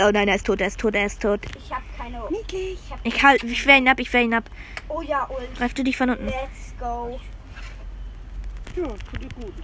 Oh 0.00 0.10
nein, 0.12 0.28
er 0.28 0.36
ist 0.36 0.46
tot, 0.46 0.60
er 0.60 0.68
ist 0.68 0.78
tot, 0.80 0.94
er 0.94 1.06
ist 1.06 1.20
tot. 1.20 1.40
Ich 1.56 1.72
hab 1.72 1.82
keine. 1.96 2.22
Niedlich. 2.30 2.78
Ich 2.84 2.90
hab 2.92 3.00
Ich 3.04 3.22
halt, 3.22 3.42
ich 3.44 3.66
wehr 3.66 3.76
ihn 3.78 3.88
ab, 3.88 3.98
ich 3.98 4.12
wehr 4.12 4.22
ihn 4.22 4.34
ab. 4.34 4.44
Oh 4.88 5.02
ja, 5.02 5.24
und 5.24 5.54
Greif 5.56 5.74
du 5.74 5.82
dich 5.82 5.96
von 5.96 6.10
unten. 6.10 6.26
let's 6.26 6.74
go. 6.78 7.18
Ja, 8.76 8.86
tut 8.88 9.22
ihr 9.22 9.28
gut. 9.44 9.54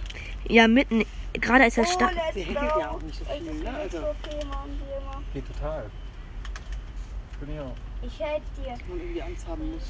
Ja, 0.49 0.67
mitten. 0.67 1.05
Gerade 1.33 1.65
ist 1.65 1.77
er 1.77 1.83
Oh, 1.85 1.91
stark. 1.91 2.11
Der 2.13 2.43
go. 2.43 2.49
häkelt 2.51 2.55
ja 2.79 2.89
auch 2.91 3.01
nicht 3.01 3.17
so 3.19 3.25
viel, 3.25 3.41
ne? 3.43 3.51
ist 3.61 3.67
Also- 3.95 3.97
so 4.01 4.29
viel, 4.29 4.45
Mann, 4.47 4.69
hier 4.85 4.97
immer. 4.97 5.23
Geht 5.33 5.47
total. 5.47 5.89
Bin 7.39 7.53
ich 7.53 7.59
auch. 7.59 7.75
Ich 8.01 8.19
helf 8.19 8.43
dir. 8.57 8.71
Dass 8.71 8.87
man 8.87 8.99
irgendwie 8.99 9.21
Angst 9.21 9.47
haben 9.47 9.71
muss. 9.71 9.83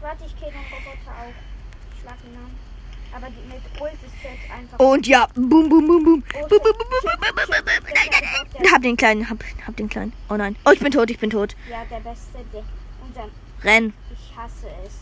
Warte, 0.00 0.24
ich 0.26 0.36
kill 0.38 0.48
den 0.48 0.60
Roboter 0.60 1.10
auch. 1.10 1.32
Ich 1.94 2.00
schlag 2.02 2.16
ihn 2.24 2.36
an. 2.36 2.67
Aber 3.14 3.28
die, 3.30 3.40
mit 3.48 3.80
Ult 3.80 3.92
ist 3.94 4.14
jetzt 4.22 4.50
einfach. 4.50 4.78
Und 4.78 5.06
ja, 5.06 5.26
boom, 5.34 5.68
boom, 5.68 5.86
boom, 5.86 6.04
boom. 6.04 6.04
Boom, 6.04 6.22
Oh, 6.42 6.48
boom, 6.48 6.60
boom, 6.62 6.74
boom, 6.78 7.00
boom, 7.02 7.20
boom, 7.20 7.34
boom, 7.34 7.64
boom. 7.64 7.64
der 7.66 7.94
Nein, 7.94 8.08
nein, 8.10 8.46
nein. 8.62 8.72
Hab 8.72 8.82
den 8.82 8.96
kleinen, 8.96 9.28
hab, 9.30 9.38
hab 9.66 9.76
den 9.76 9.88
kleinen. 9.88 10.12
Oh 10.28 10.36
nein. 10.36 10.56
Oh, 10.64 10.70
ich 10.70 10.80
bin 10.80 10.92
tot, 10.92 11.10
ich 11.10 11.18
bin 11.18 11.30
tot. 11.30 11.56
Ja, 11.70 11.84
der 11.84 12.00
beste. 12.00 12.38
Unser. 13.06 13.28
Renn. 13.62 13.92
Ich 14.12 14.36
hasse 14.36 14.68
es. 14.84 15.00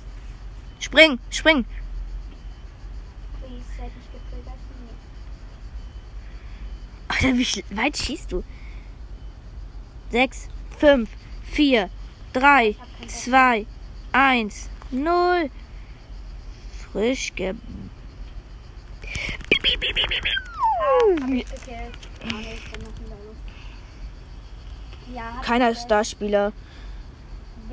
Spring, 0.84 1.18
spring. 1.30 1.64
Please, 3.40 3.64
hätte 3.78 3.92
ich 4.00 4.12
getriggert. 4.12 4.56
Alter, 7.08 7.38
wie 7.38 7.76
weit 7.76 7.96
schießt 7.96 8.32
du? 8.32 8.44
Sechs, 10.10 10.48
fünf, 10.78 11.08
vier, 11.42 11.90
drei, 12.32 12.76
zwei, 13.08 13.66
eins, 14.12 14.68
null. 14.90 15.50
Frisch 16.92 17.34
ge... 17.34 17.54
Keiner 25.42 25.70
ist 25.70 25.88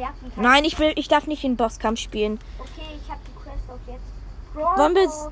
hatten 0.07 0.31
keinen- 0.31 0.43
Nein, 0.43 0.63
ich 0.65 0.77
will, 0.79 0.93
ich 0.95 1.07
darf 1.07 1.27
nicht 1.27 1.43
den 1.43 1.55
Bosskampf 1.57 1.99
spielen. 1.99 2.39
Okay, 2.59 2.81
ich 3.03 3.09
habe 3.09 3.19
die 3.27 3.33
Quest 3.43 3.69
auch 3.69 3.91
jetzt. 3.91 4.77
Wollen 4.77 4.95
wir 4.95 5.01
jetzt- 5.03 5.23
Bro, 5.23 5.31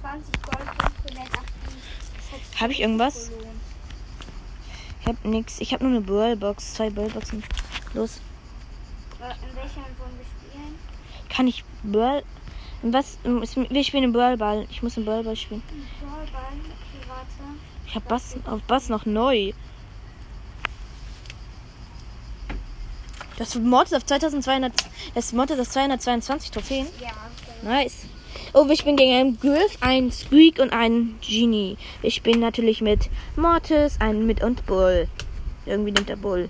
20 0.00 0.42
Gold, 0.42 0.58
580. 1.06 1.52
Das 2.16 2.32
hat 2.32 2.50
sich 2.50 2.60
Hab 2.60 2.70
ich 2.70 2.80
irgendwas? 2.80 3.30
Ich 5.00 5.06
hab 5.06 5.24
nix. 5.24 5.60
Ich 5.60 5.72
hab 5.74 5.82
nur 5.82 5.90
eine 5.90 6.00
Brawlbox, 6.00 6.74
zwei 6.74 6.88
Brawlboxen. 6.90 7.44
Los. 7.92 8.20
Äh, 9.20 9.24
In 9.24 9.56
welcher 9.56 9.80
wollen 9.98 10.18
wir 10.18 10.50
spielen? 10.50 10.78
Kann 11.28 11.46
ich 11.46 11.64
Brawl... 11.82 12.22
Was? 12.82 13.18
Wir 13.22 13.84
spielen 13.84 14.04
einen 14.04 14.12
Brawlball. 14.12 14.66
Ich 14.70 14.82
muss 14.82 14.96
einen 14.96 15.06
Brawlball 15.06 15.36
spielen. 15.36 15.62
Brawlball. 16.00 16.24
Okay, 16.26 17.08
warte. 17.08 17.58
Ich 17.86 17.94
hab 17.94 18.08
Bass 18.08 18.36
auf 18.46 18.62
Bass 18.62 18.88
noch 18.88 19.06
neu. 19.06 19.52
Das 23.36 23.54
Mod 23.56 23.86
ist 23.86 23.94
auf 23.94 24.04
2200. 24.06 24.72
Das 25.14 25.32
Mod 25.32 25.50
ist 25.50 25.60
auf 25.60 25.68
222 25.68 26.50
Trophäen. 26.50 26.86
Ja, 27.00 27.10
genau. 27.60 27.74
Nice. 27.74 28.06
Oh, 28.52 28.66
ich 28.70 28.84
bin 28.84 28.96
gegen 28.96 29.12
einen 29.12 29.40
Griff, 29.40 29.78
einen 29.80 30.12
Squeak 30.12 30.60
und 30.60 30.72
einen 30.72 31.18
Genie. 31.20 31.76
Ich 32.02 32.22
bin 32.22 32.38
natürlich 32.38 32.80
mit 32.80 33.10
Mortis, 33.36 34.00
einen 34.00 34.26
mit 34.26 34.42
und 34.42 34.64
Bull. 34.66 35.08
Irgendwie 35.66 35.90
nimmt 35.90 36.08
der 36.08 36.16
Bull. 36.16 36.48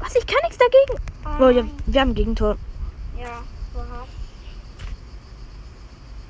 Was? 0.00 0.14
Ich 0.16 0.26
kann 0.26 0.38
nichts 0.42 0.58
dagegen. 0.58 1.02
Oh 1.40 1.50
ja, 1.50 1.66
wir 1.86 2.00
haben 2.00 2.14
Gegentor. 2.14 2.56
Ja, 3.20 3.42
so 3.72 3.78
hart. 3.80 4.08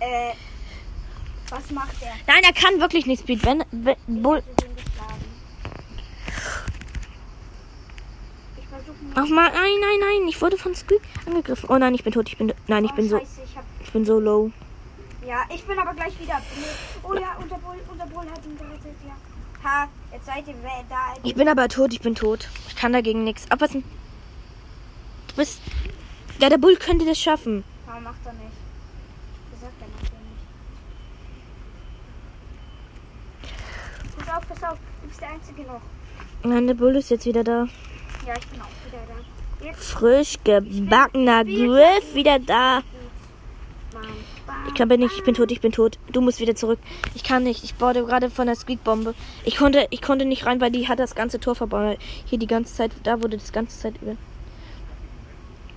Äh, 0.01 0.33
was 1.51 1.71
macht 1.71 2.01
der? 2.03 2.13
Nein, 2.27 2.43
er 2.45 2.53
kann 2.53 2.81
wirklich 2.81 3.07
nichts. 3.07 3.23
Speed. 3.23 3.45
Wenn, 3.45 3.65
wenn 3.71 4.23
Bull. 4.23 4.37
hätte 4.39 4.67
den 4.67 4.77
geschlagen. 4.77 5.25
Ich 8.59 8.67
versuche 8.69 8.97
Ach 9.15 9.29
mal, 9.29 9.51
nein, 9.51 9.73
nein, 9.81 10.01
nein. 10.01 10.29
Ich 10.29 10.41
wurde 10.43 10.59
von 10.59 10.75
Squeak 10.75 11.03
angegriffen. 11.27 11.69
Oh 11.71 11.79
nein, 11.79 11.95
ich 11.95 12.05
bin 12.05 12.13
tot. 12.13 12.29
Ich 12.29 12.37
bin. 12.39 12.53
Nein, 12.67 12.85
ich 12.85 12.93
bin 12.93 13.09
so. 13.09 13.19
Scheiße, 13.19 13.43
ich 13.45 13.57
hab, 13.57 13.65
Ich 13.81 13.93
bin 13.93 14.05
so 14.05 14.19
low. 14.19 14.51
ja, 15.27 15.43
ich 15.55 15.65
bin 15.65 15.79
aber 15.79 15.95
gleich 15.95 16.19
wieder. 16.21 16.41
Oh 17.03 17.15
ja, 17.15 17.37
unser 17.41 17.57
Bull, 17.59 17.77
unser 17.91 18.07
Bull 18.07 18.25
hat 18.31 18.45
ihn 18.45 18.59
gerettet, 18.59 18.97
ja. 19.07 19.15
Ha, 19.69 19.89
jetzt 20.13 20.27
seid 20.27 20.47
ihr 20.47 20.55
da. 20.89 21.15
Ich 21.23 21.35
bin 21.35 21.49
aber 21.49 21.69
tot. 21.69 21.93
Ich 21.93 22.01
bin 22.01 22.15
tot. 22.15 22.49
Ich 22.69 22.77
kann 22.77 22.93
dagegen 22.93 23.25
nichts. 23.25 23.51
Abpassen. 23.51 23.83
Du 25.29 25.37
bist. 25.37 25.61
Ja, 26.41 26.49
der 26.49 26.59
Bull 26.59 26.77
könnte 26.77 27.05
das 27.07 27.19
schaffen. 27.19 27.65
Warum 27.87 28.05
macht 28.05 28.17
er 28.25 28.33
nicht? 28.33 28.53
Gesagt, 29.53 29.73
er 29.81 29.89
macht 29.89 30.13
er 30.13 30.21
nicht. 33.41 34.19
Pass 34.19 34.37
auf, 34.37 34.49
pass 34.49 34.63
auf. 34.73 34.79
Du 35.03 35.09
bist 35.09 35.21
der 35.21 35.31
Einzige 35.31 35.63
noch. 35.63 35.81
Nein, 36.43 36.67
der 36.67 36.75
Bull 36.75 36.97
ist 36.97 37.11
jetzt 37.11 37.25
wieder 37.25 37.45
da. 37.45 37.69
Ja, 38.27 38.35
ich 38.39 38.47
bin 38.49 38.61
auch 38.61 38.67
wieder 38.87 38.99
da. 39.09 39.15
Jetzt 39.65 39.93
Frisch 39.93 40.37
gebackener 40.45 41.45
Griff 41.45 42.15
wieder 42.15 42.39
da. 42.39 42.83
Ich 44.67 44.75
kann 44.75 44.89
bin 44.89 45.01
nicht, 45.01 45.17
ich 45.17 45.25
bin 45.25 45.35
tot, 45.35 45.53
ich 45.53 45.61
bin 45.61 45.73
tot. 45.73 45.99
Du 46.11 46.21
musst 46.21 46.41
wieder 46.41 46.55
zurück. 46.55 46.79
Ich 47.15 47.23
kann 47.23 47.45
nicht. 47.45 47.65
Ich 47.65 47.81
wurde 47.81 48.05
gerade 48.05 48.29
von 48.29 48.47
der 48.47 48.57
Squeak-Bombe. 48.57 49.15
Ich 49.45 49.57
konnte, 49.57 49.87
ich 49.91 50.03
konnte 50.03 50.25
nicht 50.25 50.47
rein, 50.47 50.61
weil 50.61 50.71
die 50.71 50.89
hat 50.89 50.99
das 50.99 51.15
ganze 51.15 51.39
Tor 51.39 51.55
verbaut. 51.55 51.99
Hier 52.25 52.39
die 52.39 52.47
ganze 52.47 52.75
Zeit, 52.75 52.91
da 53.05 53.23
wurde 53.23 53.37
das 53.37 53.53
ganze 53.53 53.79
Zeit 53.79 53.95
über. 54.03 54.17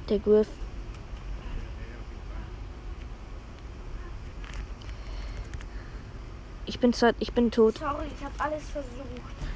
Der 0.09 0.19
Griff. 0.19 0.47
Ich 6.65 6.79
bin 6.79 6.93
zwar, 6.93 7.13
ich 7.19 7.33
bin 7.33 7.49
tot. 7.51 7.77
Sorry, 7.77 8.05
ich 8.15 8.23
habe 8.23 8.33
alles 8.39 8.63
versucht. 8.69 8.91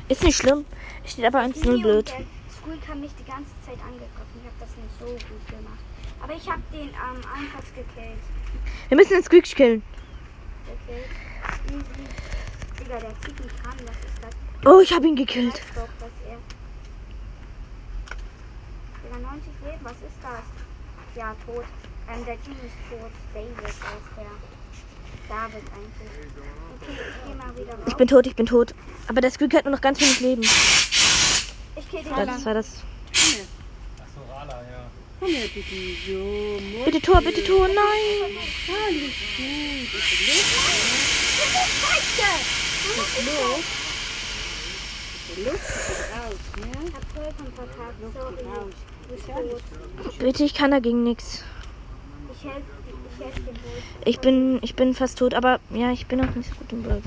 Ist 0.09 0.23
nicht 0.23 0.37
schlimm. 0.37 0.65
Steht 1.05 1.25
aber 1.25 1.39
1-0 1.39 1.61
Billy 1.61 1.81
blöd. 1.81 2.07
Squeak 2.07 2.87
haben 2.87 3.01
mich 3.01 3.11
die 3.19 3.25
ganze 3.25 3.51
Zeit 3.65 3.79
angegriffen. 3.81 4.39
Ich 4.39 4.45
habe 4.45 4.55
das 4.59 4.69
nicht 4.75 4.99
so 4.99 5.05
gut 5.05 5.47
gemacht. 5.47 5.79
Aber 6.21 6.33
ich 6.33 6.49
habe 6.49 6.61
den 6.71 6.89
am 6.95 7.17
Anfang 7.17 7.63
gekillt. 7.75 8.19
Wir 8.87 8.97
müssen 8.97 9.13
den 9.13 9.23
Squeak 9.23 9.43
killen. 9.45 9.83
Okay. 10.67 11.03
Digga, 12.79 12.99
der 12.99 13.21
zieht 13.21 13.39
mich 13.39 13.53
ran. 13.65 13.75
Was 13.85 13.95
ist 13.95 14.21
das? 14.21 14.35
Oh, 14.65 14.79
ich 14.79 14.93
habe 14.93 15.07
ihn 15.07 15.15
gekillt. 15.15 15.53
weiß 15.53 15.61
doch, 15.75 15.89
dass 15.99 16.11
er. 16.29 16.37
Digga, 19.03 19.21
90 19.32 19.48
Leben, 19.63 19.80
was 19.84 19.94
ist 19.94 20.20
das? 20.22 20.44
Ja, 21.15 21.34
tot. 21.46 21.63
Ähm, 22.12 22.26
der 22.26 22.36
Team 22.44 22.56
ist 22.65 22.76
tot. 22.89 23.12
David 23.34 23.70
ist 23.70 23.80
der. 24.17 24.26
David 25.30 25.63
eigentlich. 25.72 26.12
Okay, 26.82 27.00
ich 27.00 27.15
geh 27.26 27.36
mal 27.36 27.56
wieder 27.56 27.74
raus. 27.74 27.86
Ich 27.88 27.96
bin 27.96 28.08
tot, 28.08 28.28
ich 28.28 28.36
bin 28.36 28.46
tot. 28.46 28.76
Aber 29.08 29.22
der 29.22 29.32
Squeak 29.32 29.54
hat 29.54 29.63
nur 29.63 29.74
noch 29.74 29.82
ganz 29.82 30.02
wenig 30.02 30.20
Leben. 30.20 30.41
Ich 30.41 31.89
kill 31.89 32.04
den 32.04 32.13
Das 32.13 32.46
war 32.46 32.54
das. 32.56 32.84
Achso, 33.08 34.22
Rala, 34.30 34.62
ja. 34.70 34.89
Bitte. 36.86 37.02
Tor, 37.02 37.22
bitte 37.22 37.44
Tor, 37.46 37.67
nein. 37.67 38.38
Alles 38.67 39.15
gut. 39.38 40.02
Scheiße! 42.17 42.62
Der 45.34 45.44
Luft 45.46 45.63
ist 45.63 46.04
raus, 46.12 46.41
ne? 46.58 46.88
Ich 46.88 46.94
hab 46.94 47.06
Vollkommen 47.13 47.54
verkackt. 47.54 48.00
Sorry. 48.13 48.44
Raus. 48.44 48.74
Bitte, 50.19 50.43
ich 50.43 50.54
kann 50.54 50.71
dagegen 50.71 51.04
nichts. 51.04 51.43
Ich 52.34 52.43
helfe 52.43 52.62
helf 53.21 53.36
dem. 53.36 53.56
Ich 54.06 54.19
bin, 54.19 54.60
ich 54.62 54.76
bin 54.76 54.93
fast 54.93 55.19
tot, 55.19 55.34
aber 55.34 55.60
ja, 55.69 55.91
ich 55.91 56.08
bin 56.08 56.21
auch 56.21 56.36
nicht 56.36 56.50
so 56.50 56.56
gut 56.56 56.71
im 56.71 56.84
Ball. 56.84 57.02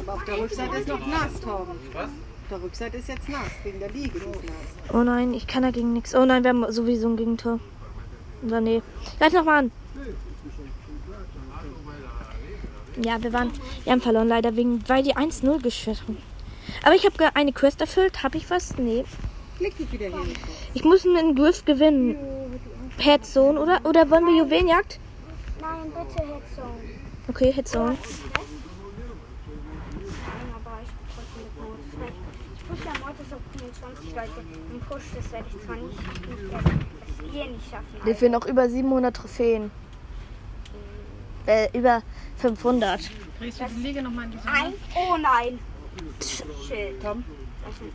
Aber 0.00 0.14
auf 0.14 0.24
der 0.24 0.38
Rückseite 0.38 0.76
ist 0.76 0.88
noch 0.88 1.06
nass, 1.06 1.40
Torben. 1.40 1.74
Was? 1.92 2.10
Der 2.50 2.62
Rückseite 2.62 2.96
ist 2.96 3.08
jetzt 3.08 3.28
nass, 3.28 3.50
wegen 3.62 3.78
der 3.78 3.90
Liege, 3.90 4.18
ist 4.18 4.26
nass. 4.26 4.94
Oh 4.94 5.02
nein, 5.02 5.34
ich 5.34 5.46
kann 5.46 5.62
dagegen 5.62 5.92
nichts. 5.92 6.14
Oh 6.14 6.24
nein, 6.24 6.44
wir 6.44 6.50
haben 6.50 6.72
sowieso 6.72 7.08
ein 7.08 7.16
Gegentor. 7.16 7.60
Oder 8.46 8.60
nee. 8.60 8.82
Greif 9.18 9.32
noch 9.32 9.44
mal 9.44 9.58
an. 9.58 9.72
Ja, 13.02 13.22
wir 13.22 13.32
waren. 13.32 13.52
Wir 13.84 13.92
haben 13.92 14.00
verloren 14.00 14.28
leider 14.28 14.56
wegen, 14.56 14.82
weil 14.88 15.02
die 15.02 15.14
1-0 15.14 15.62
geschossen 15.62 16.02
haben. 16.08 16.18
Aber 16.84 16.94
ich 16.94 17.04
habe 17.04 17.36
eine 17.36 17.52
Quest 17.52 17.80
erfüllt. 17.80 18.22
Habe 18.22 18.38
ich 18.38 18.50
was? 18.50 18.76
Nee. 18.76 19.04
Ich 20.74 20.84
muss 20.84 21.04
einen 21.04 21.34
Griff 21.34 21.64
gewinnen. 21.64 22.16
Headzone, 22.98 23.60
oder? 23.60 23.80
Oder 23.84 24.10
wollen 24.10 24.26
wir 24.26 24.36
Juwelenjagd? 24.44 24.98
Nein, 25.60 25.92
bitte 25.92 26.22
Headzone. 26.22 26.80
Okay, 27.28 27.52
Headzone. 27.52 27.90
Nein, 27.90 27.98
aber 30.54 30.78
ich 30.82 30.90
trotzdem 31.14 31.42
mit 31.44 31.54
Mortis. 31.60 31.94
Ich 32.56 32.62
push 32.68 32.84
ja 32.84 32.92
Mortis 33.00 33.32
auf 33.32 33.40
25 33.58 34.14
Leute. 34.14 34.40
Und 34.72 34.88
Push, 34.88 35.02
das 35.14 35.32
werde 35.32 35.46
ich 35.48 35.64
zwar 35.64 35.76
nicht, 35.76 35.98
nicht 36.28 36.52
werden. 36.52 36.86
Das 37.06 37.30
hier 37.32 37.46
nicht 37.46 37.70
schaffen. 37.70 37.86
Wir 38.04 38.14
fehlen 38.14 38.32
noch 38.32 38.46
über 38.46 38.68
700 38.68 39.16
Trophäen. 39.16 39.70
Äh, 41.46 41.68
über 41.76 42.02
500. 42.36 43.00
Drehst 43.38 43.60
du 43.60 43.64
die 43.76 43.82
Liege 43.82 44.02
nochmal 44.02 44.26
in 44.26 44.32
die 44.32 44.38
Sonne? 44.38 44.52
Ein, 44.52 44.74
oh 44.96 45.16
nein. 45.16 45.58
Shit. 46.20 47.00
Komm, 47.02 47.24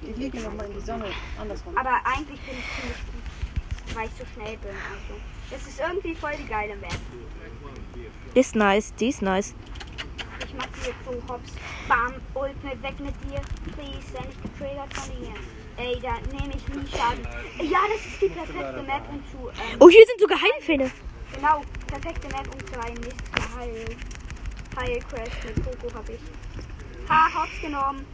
die 0.01 0.13
Liege 0.21 0.39
nochmal 0.39 0.65
in 0.67 0.73
die 0.73 0.85
Sonne. 0.85 1.05
Andersrum. 1.39 1.77
Aber 1.77 1.99
eigentlich 2.05 2.39
bin 2.41 2.55
ich 2.57 2.65
ziemlich 2.75 2.97
gut, 3.07 3.95
weil 3.95 4.07
ich 4.07 4.13
so 4.17 4.25
schnell 4.33 4.57
bin. 4.57 4.71
Also, 4.71 5.19
das 5.51 5.67
ist 5.67 5.79
irgendwie 5.79 6.15
voll 6.15 6.33
die 6.37 6.47
geile 6.47 6.75
Map. 6.77 6.95
Die 8.35 8.39
ist 8.39 8.55
nice, 8.55 8.93
die 8.95 9.09
ist 9.09 9.21
nice. 9.21 9.53
Ich 10.45 10.53
mach 10.55 10.67
die 10.67 10.87
jetzt 10.87 11.03
so 11.05 11.33
hops. 11.33 11.51
Bam, 11.87 12.13
Ult 12.35 12.63
mit 12.63 12.81
weg 12.83 12.99
mit 12.99 13.13
dir. 13.23 13.41
Please, 13.73 14.07
sei 14.13 14.25
nicht 14.25 14.41
getriggert 14.43 14.93
von 14.93 15.09
dir. 15.17 15.33
Ey, 15.77 15.99
da 16.01 16.13
nehme 16.31 16.53
ich 16.55 16.67
nie 16.67 16.87
Schaden. 16.87 17.25
Ja, 17.59 17.79
das 17.91 18.05
ist 18.05 18.21
die 18.21 18.29
perfekte 18.29 18.83
Map, 18.83 19.01
um 19.09 19.23
zu. 19.31 19.49
Ähm, 19.49 19.77
Oh, 19.79 19.89
hier 19.89 20.05
sind 20.05 20.19
sogar 20.19 20.37
Heilfälle. 20.39 20.91
Genau, 21.33 21.63
perfekte 21.87 22.27
Map, 22.27 22.47
um 22.53 22.59
zu 22.67 22.79
ein 22.79 22.93
nächstes 22.93 23.31
Mal 23.31 23.59
Heil. 23.59 23.85
Heil 24.75 24.99
Crash 25.09 25.43
mit 25.45 25.55
Coco 25.65 25.93
hab 25.95 26.09
ich. 26.09 26.19
Ha, 27.09 27.29
hops 27.41 27.61
genommen. 27.61 28.05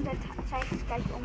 Und 0.00 0.06
der 0.06 0.14
zeigt 0.48 0.72
es 0.72 0.86
gleich 0.86 1.04
um. 1.14 1.22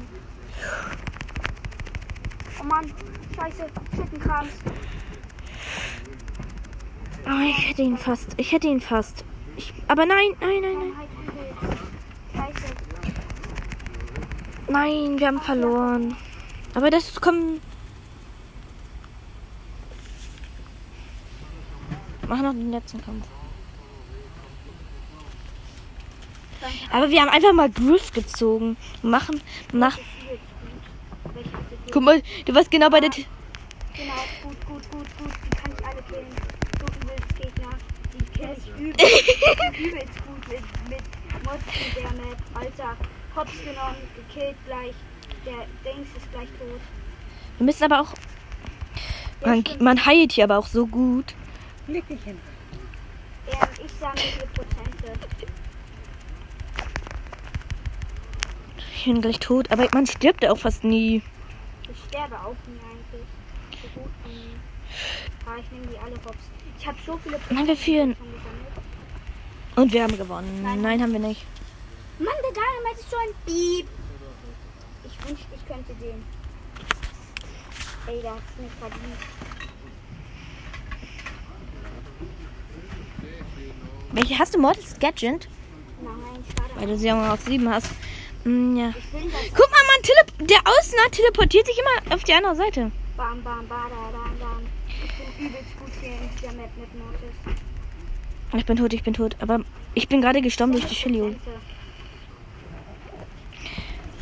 Oh 2.60 2.64
Mann, 2.66 2.92
scheiße, 3.34 3.68
Schittenkrams. 3.96 4.50
Oh, 7.26 7.42
ich 7.48 7.70
hätte 7.70 7.84
ihn 7.84 7.98
fast. 7.98 8.34
Ich 8.36 8.52
hätte 8.52 8.68
ihn 8.68 8.82
fast. 8.82 9.24
Ich, 9.56 9.74
aber 9.88 10.06
nein, 10.06 10.28
nein, 10.42 10.62
nein, 10.62 10.76
nein. 10.78 10.92
Nein, 14.68 15.20
wir 15.20 15.28
haben 15.28 15.40
verloren. 15.40 16.18
Aber 16.74 16.90
das 16.90 17.16
kommt. 17.22 17.62
Mach 22.28 22.42
noch 22.42 22.52
den 22.52 22.72
letzten 22.72 23.02
Kampf. 23.02 23.26
Aber 26.96 27.10
wir 27.10 27.22
haben 27.22 27.28
einfach 27.28 27.52
mal 27.52 27.70
Griff 27.70 28.14
gezogen. 28.14 28.78
Machen, 29.02 29.42
du 29.70 29.90
Guck 31.92 32.02
mal, 32.02 32.24
du 32.46 32.56
warst 32.56 32.72
genau 32.72 32.90
bei 32.90 33.02
der. 33.02 33.10
T 33.10 33.26
Genau, 33.98 34.14
gut, 34.42 34.66
gut, 34.66 34.92
gut, 34.92 35.18
gut. 35.18 35.34
Die 35.44 35.58
kann 35.58 35.74
ich 35.78 35.86
alle 35.86 36.02
killen. 36.04 36.32
So 36.80 36.86
übelst 37.02 37.36
Gegner. 37.36 37.74
Die 38.14 38.24
kill 38.40 38.56
ich 38.56 38.68
übelst, 38.80 39.78
übelst 39.78 40.26
gut 40.26 40.48
mit, 40.48 40.90
mit 40.90 41.04
Mods 41.44 41.66
in 41.86 42.02
der 42.02 42.12
Map. 42.14 42.38
Alter, 42.54 42.96
Hops 43.36 43.60
genommen, 43.60 43.98
gekillt 44.16 44.56
gleich. 44.66 44.96
Der 45.46 45.68
Dings 45.84 46.08
ist 46.16 46.32
gleich 46.32 46.48
tot. 46.48 46.80
Wir 47.58 47.66
müssen 47.66 47.84
aber 47.84 48.00
auch. 48.04 48.14
Man, 49.46 49.66
man 49.80 50.06
heilt 50.06 50.32
hier 50.32 50.46
aber 50.46 50.60
auch 50.60 50.68
so 50.68 50.88
gut. 50.88 51.36
Hin. 51.88 52.06
Ähm, 52.26 52.38
ich 53.84 53.92
sammle 54.00 54.22
hier 54.22 54.48
Prozente. 54.48 55.12
Ich 59.06 59.12
bin 59.14 59.22
gleich 59.22 59.38
tot, 59.38 59.70
aber 59.70 59.88
man 59.94 60.08
stirbt 60.08 60.44
auch 60.48 60.58
fast 60.58 60.84
nie. 60.84 61.22
Ich 61.92 62.04
sterbe 62.08 62.40
auch 62.40 62.56
nie 62.66 62.80
eigentlich. 62.90 63.28
So 63.80 64.00
gut 64.00 64.10
nie. 64.26 64.56
Ah, 65.46 65.60
ich 65.60 65.72
nehme 65.72 65.86
die 65.86 66.00
alle 66.00 66.16
Hops. 66.26 66.50
Ich 66.80 66.88
habe 66.88 66.98
so 67.06 67.20
viele 67.24 67.40
Nein, 67.52 67.68
wir 67.68 67.78
führen. 67.78 68.16
Und 69.76 69.94
wir 69.94 70.02
haben 70.02 70.18
gewonnen. 70.18 70.64
Nein, 70.64 71.04
haben 71.04 71.12
wir 71.12 71.20
nicht. 71.20 71.46
Mann, 72.18 72.34
der 72.46 72.52
Dynamite 72.54 73.00
ist 73.00 73.12
so 73.12 73.18
ein 73.18 73.36
Piep. 73.46 73.88
Ich 75.06 75.30
wünschte, 75.30 75.48
ich 75.56 75.68
könnte 75.68 75.94
den. 75.94 76.24
Ey, 78.08 78.22
der 78.24 78.32
hat's 78.32 78.58
nicht 78.58 78.74
verdient. 78.80 79.20
Welche 84.14 84.40
hast 84.40 84.56
du 84.56 84.60
Mortis 84.60 84.98
Gadget? 85.00 85.48
Nein, 86.02 86.44
schade. 86.58 86.72
Weil 86.76 86.88
du 86.88 86.98
sie 86.98 87.06
ja 87.06 87.34
auf 87.34 87.42
7 87.42 87.70
hast. 87.70 87.92
Hm, 88.46 88.78
ja. 88.78 88.94
Das. 88.94 89.04
Guck 89.54 89.72
mal, 89.72 89.84
man 89.92 90.02
tele 90.04 90.48
der 90.48 90.60
Außener 90.66 91.10
teleportiert 91.12 91.66
sich 91.66 91.78
immer 91.80 92.16
auf 92.16 92.24
die 92.24 92.34
andere 92.34 92.56
Seite. 92.56 92.92
Bam, 93.18 93.44
bam, 93.44 93.68
bada, 93.68 94.12
bam. 94.40 94.62
Ich 94.88 95.36
bin 95.36 95.48
übelst 95.48 95.80
gut 95.80 95.92
hier 96.00 96.12
in 96.12 96.30
dieser 96.36 96.54
Map 96.54 96.70
mit 96.78 96.94
Mortis. 96.96 97.36
Ich 98.56 98.66
bin 98.66 98.78
tot, 98.78 98.94
ich 98.94 99.04
bin 99.04 99.14
tot. 99.16 99.36
Aber 99.40 99.62
ich 99.96 100.08
bin 100.08 100.22
gerade 100.22 100.42
gestorben 100.42 100.74
durch 100.74 100.86
die 100.86 100.94
Shelly. 100.96 101.36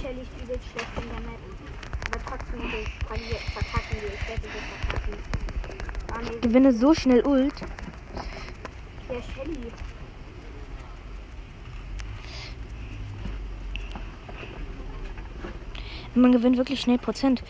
Shelly 0.01 0.21
ist 0.21 0.31
übelst 0.41 0.65
schlecht 0.71 0.87
in 0.95 1.09
der 1.09 1.19
Map. 1.19 1.39
Aber 2.07 2.19
trotzdem 2.25 2.61
will 2.71 2.79
ich 2.81 3.51
verkacken. 3.51 3.97
Ich 3.97 4.29
werde 4.29 4.43
wir 4.43 4.61
verkacken. 4.87 5.17
Ah, 6.13 6.39
Gewinne 6.41 6.71
so 6.71 6.93
schnell 6.93 7.25
Ult. 7.25 7.55
der 9.09 9.21
Shelly. 9.21 9.71
Man 16.15 16.31
gewinnt 16.31 16.57
wirklich 16.57 16.79
schnell 16.79 16.99
Prozent. 16.99 17.43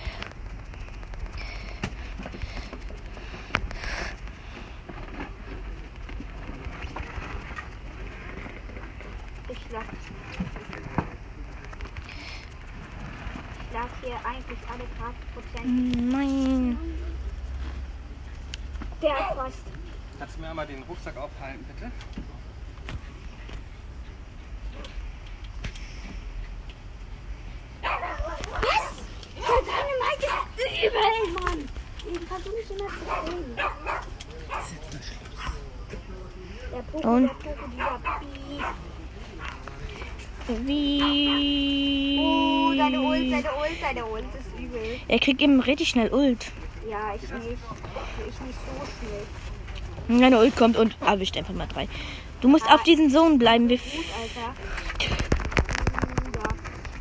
Ich 9.50 9.58
schlag 9.70 9.84
hier 14.02 14.16
eigentlich 14.26 14.60
alle 14.72 14.86
Grad 14.98 15.16
Prozent. 15.34 16.12
Nein. 16.12 16.78
Der 19.02 19.14
hat 19.14 19.36
fast. 19.36 19.60
Kannst 20.20 20.38
du 20.38 20.42
mir 20.42 20.50
einmal 20.50 20.68
den 20.68 20.84
Rucksack 20.84 21.18
aufhalten, 21.18 21.66
bitte? 21.66 21.92
Der 29.36 29.62
Dynamite 29.62 30.32
ist 30.58 30.78
übel, 30.84 31.24
Mann. 31.44 31.60
Du 32.44 32.50
nicht 32.50 32.72
immer. 32.72 32.90
Der 36.72 36.82
Poko, 36.92 37.08
Und? 37.08 37.24
der 37.24 37.34
Poko, 37.34 37.68
dieser 37.72 38.00
Piep. 38.20 38.66
Wie. 40.66 42.18
Oh, 42.20 42.74
deine 42.76 43.02
Ult, 43.02 43.32
deine 43.32 43.52
Ult, 43.54 43.82
deine 43.82 44.06
Ult 44.06 44.26
ist 44.38 44.60
übel. 44.60 45.00
Er 45.08 45.20
kriegt 45.20 45.42
eben 45.42 45.60
richtig 45.60 45.90
schnell 45.90 46.12
Ult. 46.12 46.52
Ja, 46.90 47.14
ich 47.16 47.22
nicht. 47.22 47.32
Ich 47.32 48.42
nicht 48.42 48.60
so 48.66 48.86
schnell. 49.00 50.20
Meine 50.20 50.40
Ult 50.40 50.56
kommt 50.58 50.76
und 50.76 50.98
erwischt 51.02 51.38
einfach 51.38 51.54
mal 51.54 51.68
drei. 51.68 51.88
Du 52.42 52.48
musst 52.48 52.70
auf 52.70 52.84
diesen 52.84 53.10
Sohn 53.10 53.38
bleiben. 53.38 53.70
Wir 53.70 53.78
Gut, 53.78 54.06
Alter. 54.20 54.56
Ja, 55.00 56.50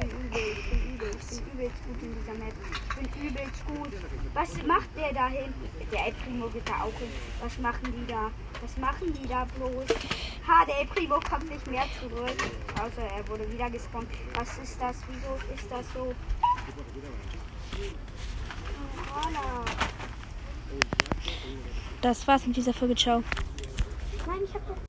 ich 0.02 0.08
bin 0.08 0.20
übel, 0.28 0.40
ich 0.52 0.70
bin 0.70 0.94
übel, 0.94 1.10
ich 1.10 1.28
bin 1.28 1.38
übelst 1.54 1.80
gut 1.86 2.02
in 2.02 2.14
dieser 2.20 2.34
Map. 2.34 2.54
Bin 3.02 3.28
übelst 3.28 3.66
gut. 3.66 3.92
Was 4.34 4.62
macht 4.62 4.88
der 4.96 5.12
da 5.12 5.26
hinten? 5.26 5.68
Der 5.90 6.06
El 6.06 6.12
Primo 6.12 6.48
geht 6.48 6.68
da 6.68 6.82
auch 6.82 6.98
hin. 6.98 7.08
Was 7.42 7.58
machen 7.58 7.92
die 7.92 8.06
da? 8.06 8.30
Was 8.60 8.76
machen 8.76 9.12
die 9.12 9.26
da 9.26 9.44
bloß? 9.56 9.88
Ha, 10.46 10.64
der 10.66 10.80
El 10.80 10.86
Primo 10.86 11.18
kommt 11.18 11.50
nicht 11.50 11.66
mehr 11.68 11.84
zurück. 11.98 12.36
Außer 12.74 13.02
er 13.02 13.28
wurde 13.28 13.50
wieder 13.50 13.68
gespawnt. 13.70 14.06
Was 14.34 14.58
ist 14.58 14.80
das? 14.80 14.96
Wieso 15.08 15.34
ist 15.52 15.70
das 15.70 15.84
so? 15.92 16.14
Holla. 19.14 19.64
Das 22.00 22.26
war's 22.28 22.46
mit 22.46 22.56
dieser 22.56 22.74
Folge. 22.74 22.94
Ciao. 22.94 23.24
Nein, 24.26 24.40
ich 24.44 24.54
hab. 24.54 24.76